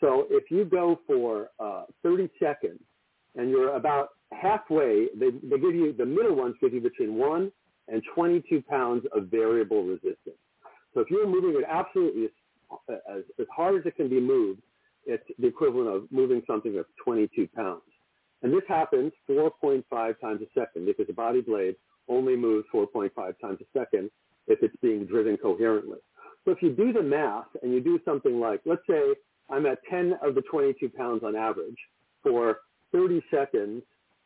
[0.00, 2.78] So if you go for uh, 30 seconds
[3.34, 7.52] and you're about halfway, they, they give you, the middle ones give you between 1
[7.88, 10.36] and 22 pounds of variable resistance.
[10.94, 12.30] So if you're moving it absolutely as,
[12.88, 14.62] as, as hard as it can be moved,
[15.06, 17.82] it's the equivalent of moving something that's 22 pounds.
[18.42, 19.84] And this happens 4.5
[20.20, 21.76] times a second because the body blade
[22.08, 23.10] only moves 4.5
[23.40, 24.10] times a second
[24.46, 25.98] if it's being driven coherently.
[26.44, 29.14] So if you do the math and you do something like, let's say
[29.50, 31.76] I'm at 10 of the 22 pounds on average
[32.22, 32.60] for
[32.92, 33.82] 30 seconds,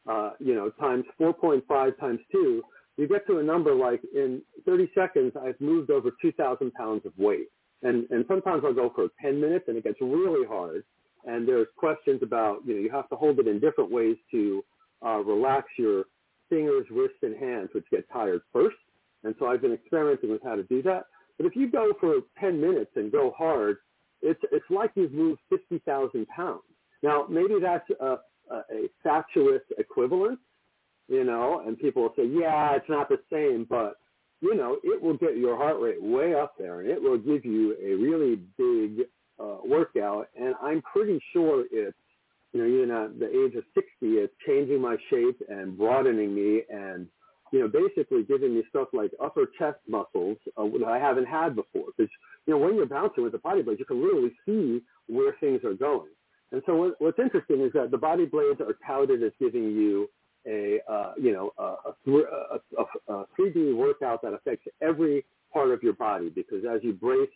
[0.09, 2.63] uh, you know, times 4.5 times 2,
[2.97, 7.13] you get to a number like in 30 seconds, I've moved over 2,000 pounds of
[7.17, 7.49] weight.
[7.83, 10.85] And, and sometimes I'll go for 10 minutes and it gets really hard.
[11.25, 14.65] And there's questions about, you know, you have to hold it in different ways to
[15.05, 16.05] uh, relax your
[16.49, 18.77] fingers, wrists, and hands, which get tired first.
[19.25, 21.05] And so I've been experimenting with how to do that.
[21.37, 23.79] But if you go for 10 minutes and go hard,
[24.21, 26.61] it's, it's like you've moved 50,000 pounds.
[27.03, 28.19] Now, maybe that's a,
[28.51, 30.39] a, a fatuous equivalence,
[31.09, 33.95] you know, and people will say, yeah, it's not the same, but,
[34.43, 37.45] you know, it will get your heart rate way up there and it will give
[37.45, 39.07] you a really big
[39.41, 40.29] uh, workout.
[40.39, 41.97] And I'm pretty sure it's,
[42.53, 46.63] you know, even at the age of 60, it's changing my shape and broadening me
[46.69, 47.07] and,
[47.53, 51.55] you know, basically giving me stuff like upper chest muscles uh, that I haven't had
[51.55, 51.87] before.
[51.97, 52.11] Because,
[52.47, 55.61] you know, when you're bouncing with the body blades, you can literally see where things
[55.65, 56.11] are going.
[56.51, 60.11] And so what, what's interesting is that the body blades are touted as giving you
[60.47, 65.83] a, uh, you know, a, a, a, a 3D workout that affects every part of
[65.83, 67.29] your body because as you brace,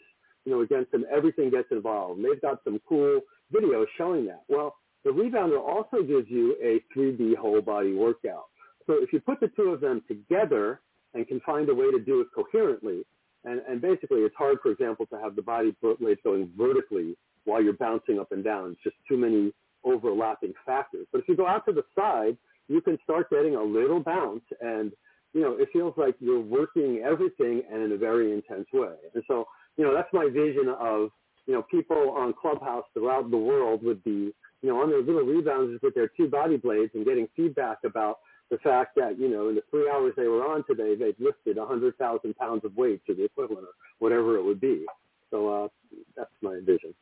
[0.45, 2.23] you know, against them, everything gets involved.
[2.23, 3.21] They've got some cool
[3.53, 4.43] videos showing that.
[4.49, 8.47] Well, the rebounder also gives you a 3D whole body workout.
[8.87, 10.81] So if you put the two of them together
[11.15, 13.05] and can find a way to do it coherently,
[13.45, 17.63] and, and basically it's hard, for example, to have the body blades going vertically while
[17.63, 18.73] you're bouncing up and down.
[18.73, 19.53] It's just too many
[19.85, 21.07] overlapping factors.
[21.13, 22.37] But if you go out to the side,
[22.69, 24.93] you can start getting a little bounce and,
[25.33, 28.95] you know, it feels like you're working everything and in a very intense way.
[29.15, 29.47] And so,
[29.77, 31.11] you know, that's my vision of,
[31.47, 35.25] you know, people on Clubhouse throughout the world would be, you know, on their little
[35.25, 38.19] rebounders with their two body blades and getting feedback about
[38.51, 41.57] the fact that, you know, in the three hours they were on today, they've lifted
[41.57, 44.85] 100,000 pounds of weight to the equivalent or whatever it would be.
[45.31, 45.69] So uh,
[46.17, 46.95] that's my vision.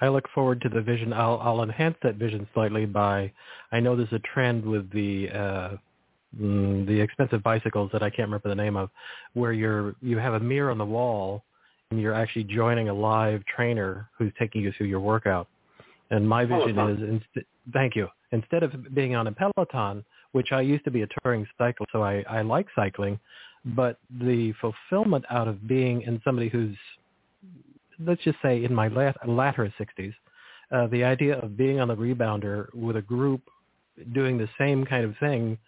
[0.00, 1.12] I look forward to the vision.
[1.12, 3.32] I'll, I'll enhance that vision slightly by,
[3.72, 5.76] I know there's a trend with the uh,
[6.38, 8.90] mm, the expensive bicycles that I can't remember the name of,
[9.34, 11.44] where you're you have a mirror on the wall,
[11.90, 15.48] and you're actually joining a live trainer who's taking you through your workout.
[16.10, 18.08] And my vision is, inst- thank you.
[18.32, 22.02] Instead of being on a Peloton, which I used to be a touring cyclist, so
[22.02, 23.18] I, I like cycling,
[23.64, 26.76] but the fulfillment out of being in somebody who's
[28.04, 30.14] let's just say in my lat- latter 60s,
[30.70, 33.42] uh, the idea of being on the rebounder with a group
[34.12, 35.58] doing the same kind of thing,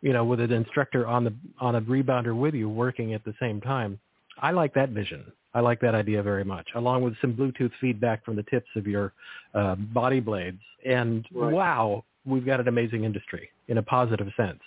[0.00, 3.34] you know, with an instructor on the on a rebounder with you working at the
[3.40, 3.98] same time.
[4.40, 5.32] I like that vision.
[5.54, 8.86] I like that idea very much, along with some Bluetooth feedback from the tips of
[8.86, 9.12] your
[9.54, 10.60] uh, body blades.
[10.84, 11.52] And right.
[11.52, 14.60] wow, we've got an amazing industry in a positive sense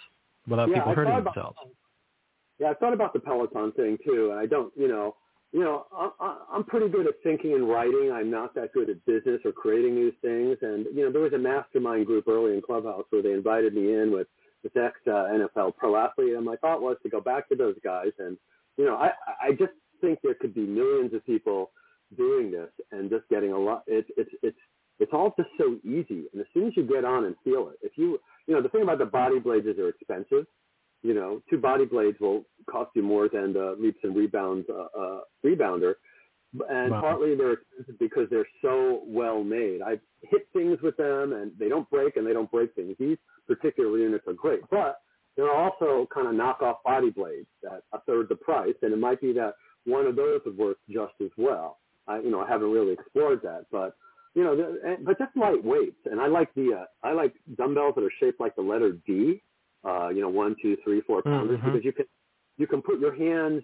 [0.47, 1.57] without yeah, people hurting about, themselves.
[2.59, 5.15] Yeah, I thought about the Peloton thing too, and I don't, you know,
[5.53, 8.11] you know, I, I'm pretty good at thinking and writing.
[8.13, 10.57] I'm not that good at business or creating new things.
[10.61, 13.93] And you know, there was a mastermind group early in Clubhouse where they invited me
[13.93, 14.27] in with
[14.63, 17.75] this ex uh, NFL pro athlete, and my thought was to go back to those
[17.83, 18.11] guys.
[18.19, 18.37] And
[18.77, 21.71] you know, I I just think there could be millions of people
[22.17, 23.83] doing this and just getting a lot.
[23.87, 24.57] It's it's it's
[24.99, 26.27] it's all just so easy.
[26.33, 28.69] And as soon as you get on and feel it, if you you know, the
[28.69, 30.45] thing about the body blades is they're expensive
[31.03, 34.99] you know, two body blades will cost you more than the Leaps and Rebounds uh,
[34.99, 35.95] uh, rebounder.
[36.69, 37.01] And wow.
[37.01, 39.81] partly they're expensive because they're so well made.
[39.81, 42.95] I've hit things with them and they don't break and they don't break things.
[42.99, 44.97] These particular units are great, but
[45.37, 48.75] there are also kind of knockoff body blades at a third the price.
[48.81, 49.53] And it might be that
[49.85, 51.79] one of those would work just as well.
[52.07, 53.95] I, you know, I haven't really explored that, but
[54.35, 55.99] you know, but just light weights.
[56.05, 59.41] And I like the, uh, I like dumbbells that are shaped like the letter D
[59.83, 61.71] uh, you know, one, two, three, four pounders mm-hmm.
[61.71, 62.05] because you can
[62.57, 63.63] you can put your hands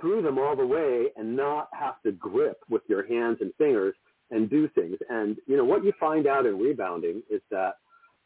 [0.00, 3.94] through them all the way and not have to grip with your hands and fingers
[4.30, 4.96] and do things.
[5.08, 7.74] And you know what you find out in rebounding is that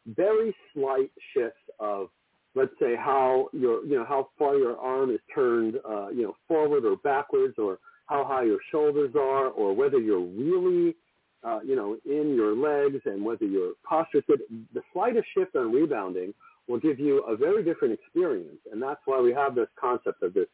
[0.06, 2.08] very slight shifts of
[2.54, 6.36] let's say how your you know how far your arm is turned uh, you know
[6.48, 10.94] forward or backwards or how high your shoulders are or whether you're really
[11.44, 14.40] uh, you know in your legs and whether your posture is good.
[14.74, 16.34] The slightest shift on rebounding
[16.68, 18.58] will give you a very different experience.
[18.70, 20.46] And that's why we have this concept of this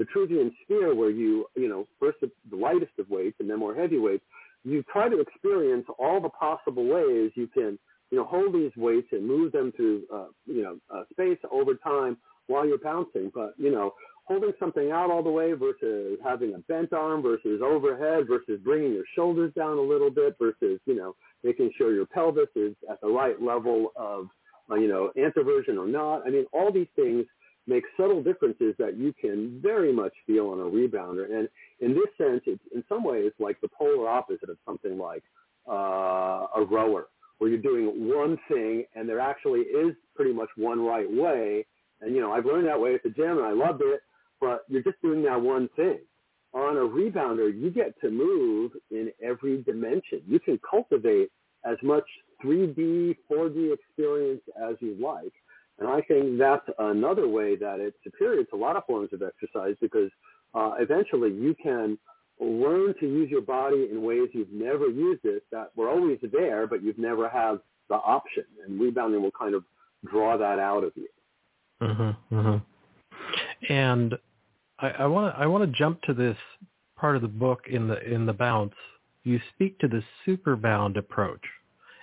[0.00, 3.98] Vitruvian sphere where you, you know, first the lightest of weights and then more heavy
[3.98, 4.24] weights,
[4.64, 7.78] you try to experience all the possible ways you can,
[8.10, 11.74] you know, hold these weights and move them through, uh, you know, uh, space over
[11.74, 13.30] time while you're bouncing.
[13.34, 13.92] But, you know,
[14.24, 18.92] holding something out all the way versus having a bent arm versus overhead versus bringing
[18.92, 21.14] your shoulders down a little bit versus, you know,
[21.44, 24.28] making sure your pelvis is at the right level of
[24.70, 26.26] you know, anteversion or not.
[26.26, 27.24] I mean, all these things
[27.66, 31.24] make subtle differences that you can very much feel on a rebounder.
[31.32, 31.48] And
[31.80, 35.22] in this sense, it's in some ways like the polar opposite of something like
[35.68, 37.08] uh, a rower,
[37.38, 41.66] where you're doing one thing and there actually is pretty much one right way.
[42.00, 44.00] And, you know, I've learned that way at the gym and I loved it,
[44.40, 45.98] but you're just doing that one thing.
[46.54, 50.22] On a rebounder, you get to move in every dimension.
[50.26, 51.30] You can cultivate
[51.64, 52.04] as much
[52.44, 55.32] 3D, 4D experience as you like.
[55.78, 59.22] And I think that's another way that it's superior to a lot of forms of
[59.22, 60.10] exercise because
[60.54, 61.98] uh, eventually you can
[62.40, 66.66] learn to use your body in ways you've never used it that were always there,
[66.66, 67.58] but you've never had
[67.88, 68.44] the option.
[68.64, 69.64] And rebounding will kind of
[70.10, 71.08] draw that out of you.
[71.82, 73.72] Mm-hmm, mm-hmm.
[73.72, 74.18] And
[74.78, 76.36] I want to I want to jump to this
[76.96, 78.74] part of the book in the in The Bounce.
[79.24, 81.40] You speak to the SuperBound approach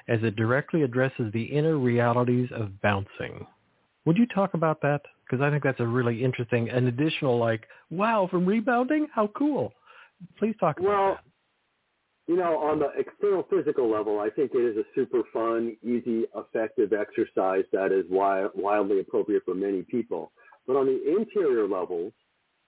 [0.07, 3.45] as it directly addresses the inner realities of bouncing.
[4.05, 5.01] Would you talk about that?
[5.25, 9.73] Because I think that's a really interesting, an additional like, wow, from rebounding, how cool.
[10.37, 11.23] Please talk about well, that.
[12.27, 16.23] You know, on the external physical level, I think it is a super fun, easy,
[16.35, 20.31] effective exercise that is wildly appropriate for many people.
[20.65, 22.13] But on the interior levels,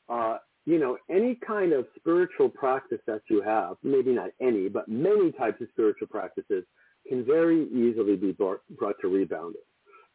[0.10, 4.90] uh, you know, any kind of spiritual practice that you have, maybe not any, but
[4.90, 6.66] many types of spiritual practices
[7.08, 9.62] can very easily be brought, brought to rebounding.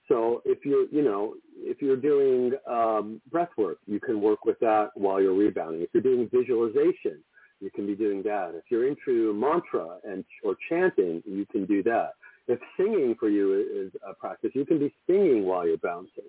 [0.08, 4.58] So if you're, you know, if you're doing um, breath work, you can work with
[4.60, 5.82] that while you're rebounding.
[5.82, 7.22] If you're doing visualization,
[7.60, 8.52] you can be doing that.
[8.54, 12.12] If you're into mantra and or chanting, you can do that.
[12.48, 16.24] If singing for you is a practice, you can be singing while you're bouncing.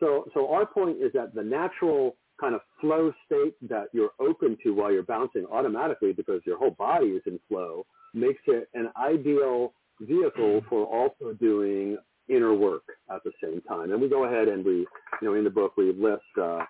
[0.00, 4.56] So, so our point is that the natural kind of flow state that you're open
[4.62, 7.84] to while you're bouncing automatically because your whole body is in flow
[8.14, 11.96] makes it an ideal vehicle for also doing
[12.28, 13.90] inner work at the same time.
[13.92, 14.86] And we go ahead and we,
[15.20, 16.60] you know, in the book we list uh,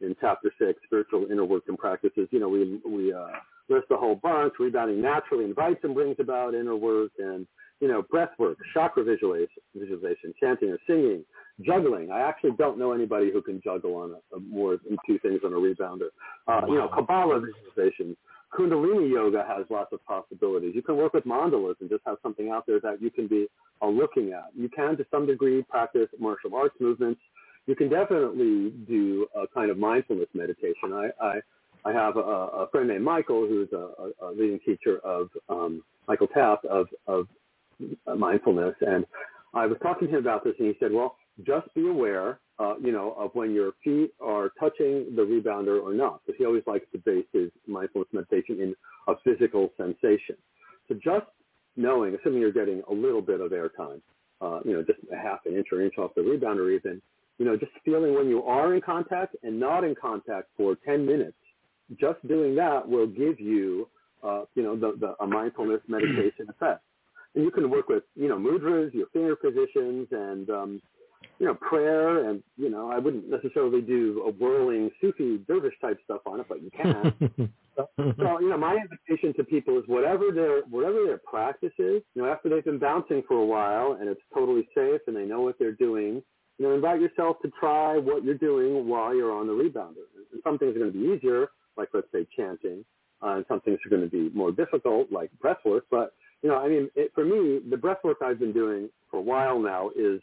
[0.00, 2.28] in chapter six, spiritual inner work and practices.
[2.30, 3.26] You know, we we uh,
[3.68, 4.54] list a whole bunch.
[4.58, 7.46] Rebounding naturally invites and brings about inner work, and
[7.80, 11.24] you know, breath work, chakra visualization, visualization, chanting or singing,
[11.62, 12.10] juggling.
[12.10, 15.40] I actually don't know anybody who can juggle on a, a more than two things
[15.44, 16.08] on a rebounder.
[16.46, 16.66] Uh.
[16.68, 18.16] You know, Kabbalah visualizations,
[18.54, 20.72] Kundalini yoga has lots of possibilities.
[20.74, 23.46] You can work with mandalas and just have something out there that you can be
[23.80, 24.50] uh, looking at.
[24.54, 27.20] You can, to some degree, practice martial arts movements.
[27.66, 30.92] You can definitely do a kind of mindfulness meditation.
[30.92, 31.40] I, I,
[31.84, 36.26] I have a, a friend named Michael who's a, a leading teacher of um, Michael
[36.28, 37.26] Taft of, of
[38.18, 39.06] mindfulness, and
[39.54, 42.74] I was talking to him about this, and he said, "Well, just be aware, uh,
[42.80, 46.20] you know, of when your feet are touching the rebounder or not.
[46.24, 48.74] Because he always likes to base his mindfulness meditation in
[49.08, 50.36] a physical sensation.
[50.88, 51.26] So just
[51.76, 54.00] knowing, assuming you're getting a little bit of airtime,
[54.40, 57.02] uh, you know, just a half an inch or inch off the rebounder even,
[57.38, 61.04] you know, just feeling when you are in contact and not in contact for 10
[61.04, 61.36] minutes,
[61.98, 63.88] just doing that will give you,
[64.22, 66.82] uh, you know, the, the, a mindfulness meditation effect.
[67.34, 70.82] And you can work with, you know, mudras, your finger positions, and um,
[71.42, 75.98] you know, prayer and, you know, I wouldn't necessarily do a whirling Sufi dervish type
[76.04, 77.12] stuff on it, but you can.
[77.76, 82.00] so, so, you know, my invitation to people is whatever their, whatever their practice is,
[82.14, 85.24] you know, after they've been bouncing for a while and it's totally safe and they
[85.24, 86.22] know what they're doing,
[86.58, 90.06] you know, invite yourself to try what you're doing while you're on the rebounder.
[90.32, 92.84] And some things are going to be easier, like let's say chanting,
[93.20, 95.86] uh, and some things are going to be more difficult, like breath work.
[95.90, 99.16] But, you know, I mean, it, for me, the breath work I've been doing for
[99.16, 100.20] a while now is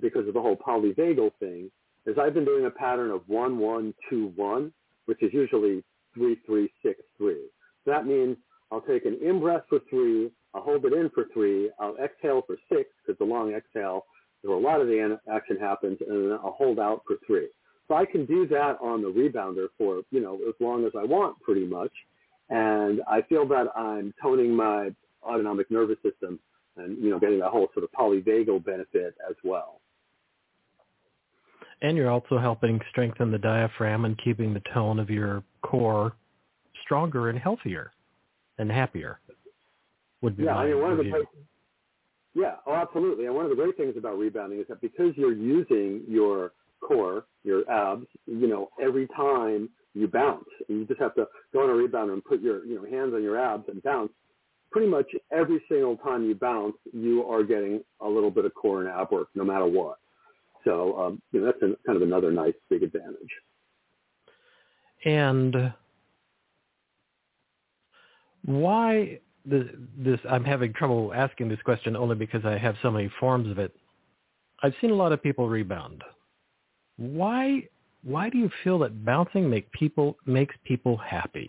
[0.00, 1.70] because of the whole polyvagal thing,
[2.06, 4.72] is I've been doing a pattern of one one two one,
[5.06, 5.82] which is usually
[6.14, 7.46] three three six three.
[7.84, 8.36] So that means
[8.70, 12.42] I'll take an in breath for three, I'll hold it in for three, I'll exhale
[12.46, 14.04] for six because the long exhale
[14.42, 17.48] is where a lot of the action happens, and then I'll hold out for three.
[17.88, 21.04] So I can do that on the rebounder for you know as long as I
[21.04, 21.92] want, pretty much,
[22.50, 24.90] and I feel that I'm toning my
[25.22, 26.38] autonomic nervous system
[26.76, 29.80] and you know getting that whole sort of polyvagal benefit as well.
[31.82, 36.12] And you're also helping strengthen the diaphragm and keeping the tone of your core
[36.82, 37.92] stronger and healthier
[38.58, 39.18] and happier.
[40.22, 41.28] Would be yeah, I mean one of the places,
[42.34, 43.26] yeah, oh absolutely.
[43.26, 47.24] And one of the great things about rebounding is that because you're using your core,
[47.44, 51.70] your abs, you know, every time you bounce, and you just have to go on
[51.70, 54.10] a rebounder and put your you know hands on your abs and bounce
[54.74, 58.80] pretty much every single time you bounce, you are getting a little bit of core
[58.80, 59.98] and ab work, no matter what.
[60.64, 63.30] So um, you know, that's kind of another nice big advantage.
[65.04, 65.72] And
[68.44, 70.18] why the, this?
[70.28, 73.76] I'm having trouble asking this question only because I have so many forms of it.
[74.64, 76.02] I've seen a lot of people rebound.
[76.96, 77.68] Why?
[78.02, 81.48] Why do you feel that bouncing make people makes people happy?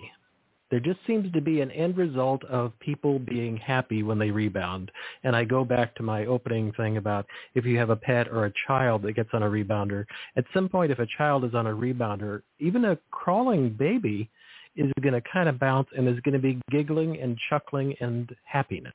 [0.72, 4.92] There just seems to be an end result of people being happy when they rebound.
[5.24, 8.46] And I go back to my opening thing about if you have a pet or
[8.46, 10.06] a child that gets on a rebounder,
[10.36, 14.30] at some point if a child is on a rebounder, even a crawling baby
[14.76, 18.36] is going to kind of bounce and is going to be giggling and chuckling and
[18.44, 18.94] happiness.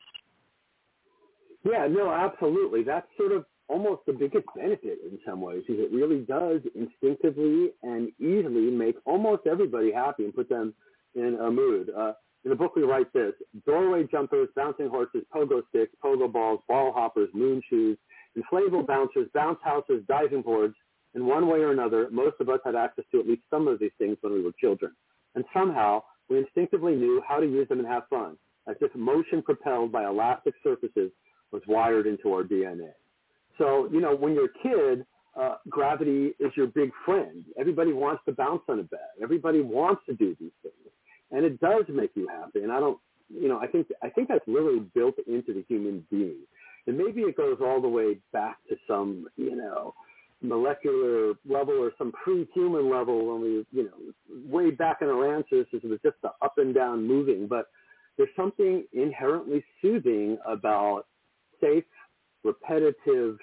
[1.65, 2.83] Yeah, no, absolutely.
[2.83, 7.71] That's sort of almost the biggest benefit in some ways is it really does instinctively
[7.83, 10.75] and easily make almost everybody happy and put them
[11.15, 11.91] in a mood.
[11.97, 12.13] Uh,
[12.45, 13.33] in the book, we write this:
[13.67, 17.99] doorway jumpers, bouncing horses, pogo sticks, pogo balls, ball hoppers, moon shoes,
[18.37, 20.75] inflatable bouncers, bounce houses, diving boards.
[21.15, 23.81] In one way or another, most of us had access to at least some of
[23.81, 24.93] these things when we were children.
[25.35, 28.37] And somehow, we instinctively knew how to use them and have fun,
[28.69, 31.11] as if motion propelled by elastic surfaces
[31.51, 32.93] was wired into our DNA.
[33.59, 35.05] So, you know, when you're a kid,
[35.39, 37.45] uh, gravity is your big friend.
[37.59, 39.01] Everybody wants to bounce on a bed.
[39.23, 40.75] Everybody wants to do these things,
[41.31, 42.63] and it does make you happy.
[42.63, 46.05] And I don't, you know, I think I think that's literally built into the human
[46.11, 46.41] being.
[46.87, 49.95] And maybe it goes all the way back to some, you know,
[50.43, 54.13] molecular level or some pre-human level when we, you know,
[54.49, 57.47] way back in our ancestors, it was just the up and down moving.
[57.47, 57.67] But
[58.17, 61.05] there's something inherently soothing about
[61.61, 61.85] safe,
[62.43, 63.39] repetitive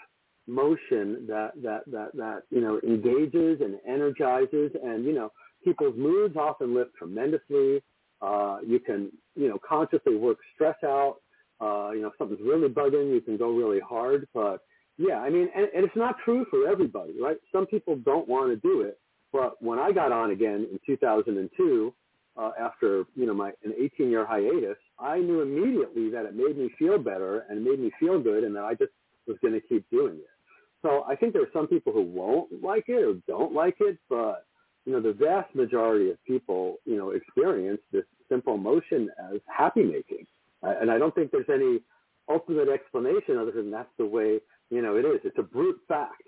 [0.48, 5.32] motion that that that that you know engages and energizes and you know
[5.64, 7.84] people's moods often lift tremendously.
[8.22, 11.18] Uh, you can you know consciously work stress out.
[11.60, 14.28] Uh, you know if something's really bugging you can go really hard.
[14.34, 14.62] But
[14.98, 17.38] yeah i mean and, and it's not true for everybody right?
[17.52, 19.00] Some people don't want to do it.
[19.32, 21.94] But when i got on again in 2002
[22.38, 26.58] uh, after you know my an 18 year hiatus i knew immediately that it made
[26.58, 28.92] me feel better and made me feel good and that i just
[29.28, 30.37] was going to keep doing it
[30.82, 33.98] so I think there are some people who won't like it or don't like it,
[34.10, 34.46] but
[34.86, 39.84] you know, the vast majority of people, you know, experience this simple motion as happy
[39.84, 40.26] making.
[40.64, 41.82] Uh, and I don't think there's any
[42.30, 45.20] ultimate explanation other than that's the way, you know, it is.
[45.24, 46.24] It's a brute fact.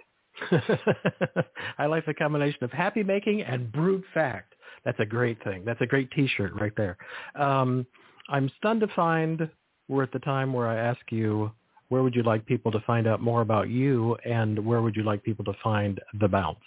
[1.77, 4.55] I like the combination of happy making and brute fact.
[4.85, 5.63] That's a great thing.
[5.65, 6.97] That's a great T-shirt right there.
[7.35, 7.85] Um,
[8.29, 9.49] I'm stunned to find
[9.87, 11.51] we're at the time where I ask you
[11.89, 15.03] where would you like people to find out more about you and where would you
[15.03, 16.59] like people to find The Bounce?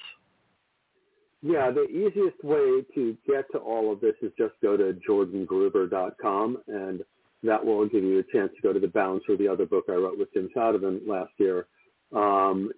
[1.40, 6.58] Yeah, the easiest way to get to all of this is just go to jordangruber.com
[6.68, 7.02] and
[7.42, 9.86] that will give you a chance to go to The Bounce or the other book
[9.88, 11.66] I wrote with Jim Fadiman last year.
[12.12, 12.70] Um,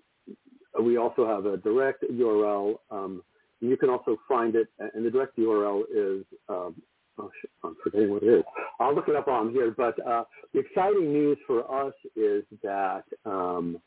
[0.82, 2.76] we also have a direct URL.
[2.90, 3.22] Um,
[3.60, 6.74] you can also find it, and the direct URL is um,
[7.18, 8.44] oh, shit, I'm forgetting what it is.
[8.80, 9.74] I'll look it up while I'm here.
[9.76, 13.78] But uh, the exciting news for us is that um,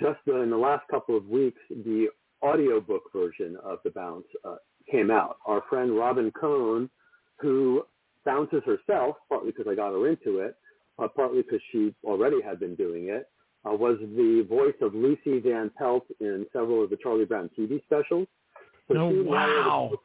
[0.00, 2.08] just in the last couple of weeks, the
[2.42, 4.56] audiobook version of The Bounce uh,
[4.90, 5.36] came out.
[5.46, 6.90] Our friend Robin Kohn,
[7.38, 7.82] who
[8.24, 10.56] bounces herself, partly because I got her into it,
[10.98, 13.28] uh, partly because she already had been doing it,
[13.64, 17.82] uh, was the voice of Lucy Van Pelt in several of the Charlie Brown TV
[17.84, 18.26] specials.
[18.88, 19.90] So oh, wow.
[19.90, 19.98] Narrated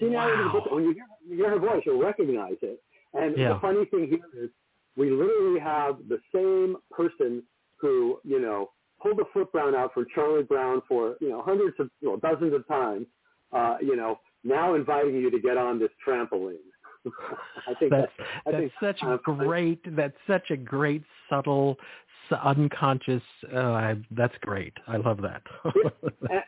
[0.00, 0.44] wow.
[0.44, 0.70] the book.
[0.70, 2.82] When you hear, you hear her voice, you'll recognize it.
[3.14, 3.54] And yeah.
[3.54, 4.50] the funny thing here is
[4.96, 7.42] we literally have the same person
[7.76, 8.70] who, you know,
[9.00, 12.16] pulled the foot brown out for Charlie Brown for, you know, hundreds of, you know,
[12.16, 13.06] dozens of times,
[13.52, 16.56] uh, you know, now inviting you to get on this trampoline.
[17.66, 21.76] I think that's, that's, I think such uh, great, that's such a great, subtle,
[22.44, 23.22] unconscious,
[23.54, 24.72] uh, that's great.
[24.86, 25.42] I love that.
[26.30, 26.42] and,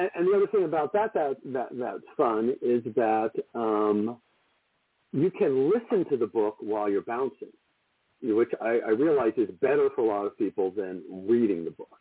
[0.00, 4.18] and, and the other thing about that that, that that's fun is that um,
[5.12, 7.52] you can listen to the book while you're bouncing,
[8.22, 11.98] which I, I realize is better for a lot of people than reading the book.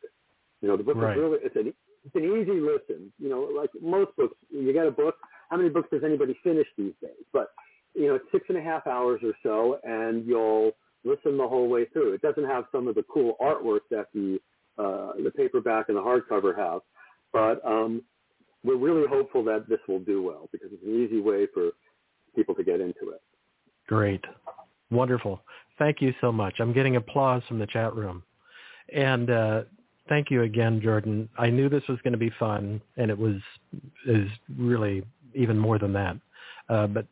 [0.62, 1.18] You know, the book right.
[1.18, 1.74] is really it's an
[2.06, 3.12] it's an easy listen.
[3.20, 5.16] You know, like most books, you get a book.
[5.50, 7.26] How many books does anybody finish these days?
[7.34, 7.52] But
[7.96, 10.72] you know, it's six and a half hours or so, and you'll
[11.04, 12.14] listen the whole way through.
[12.14, 14.40] It doesn't have some of the cool artwork that the
[14.78, 16.82] uh, the paperback and the hardcover have,
[17.34, 18.02] but um,
[18.64, 21.72] we're really hopeful that this will do well because it's an easy way for
[22.36, 23.22] people to get into it.
[23.88, 24.24] Great.
[24.92, 25.42] Wonderful.
[25.78, 26.56] Thank you so much.
[26.60, 28.24] I'm getting applause from the chat room.
[28.94, 29.62] And uh,
[30.10, 31.30] thank you again, Jordan.
[31.38, 33.36] I knew this was going to be fun, and it was
[34.06, 34.28] is
[34.58, 35.04] really
[35.36, 36.18] even more than that.
[36.68, 37.06] Uh, but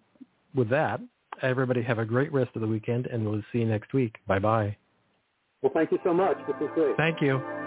[0.56, 1.00] with that,
[1.42, 4.16] everybody have a great rest of the weekend, and we'll see you next week.
[4.28, 4.76] Bye-bye.
[5.62, 6.38] Well, thank you so much.
[6.48, 6.98] This was great.
[6.98, 7.67] Thank you.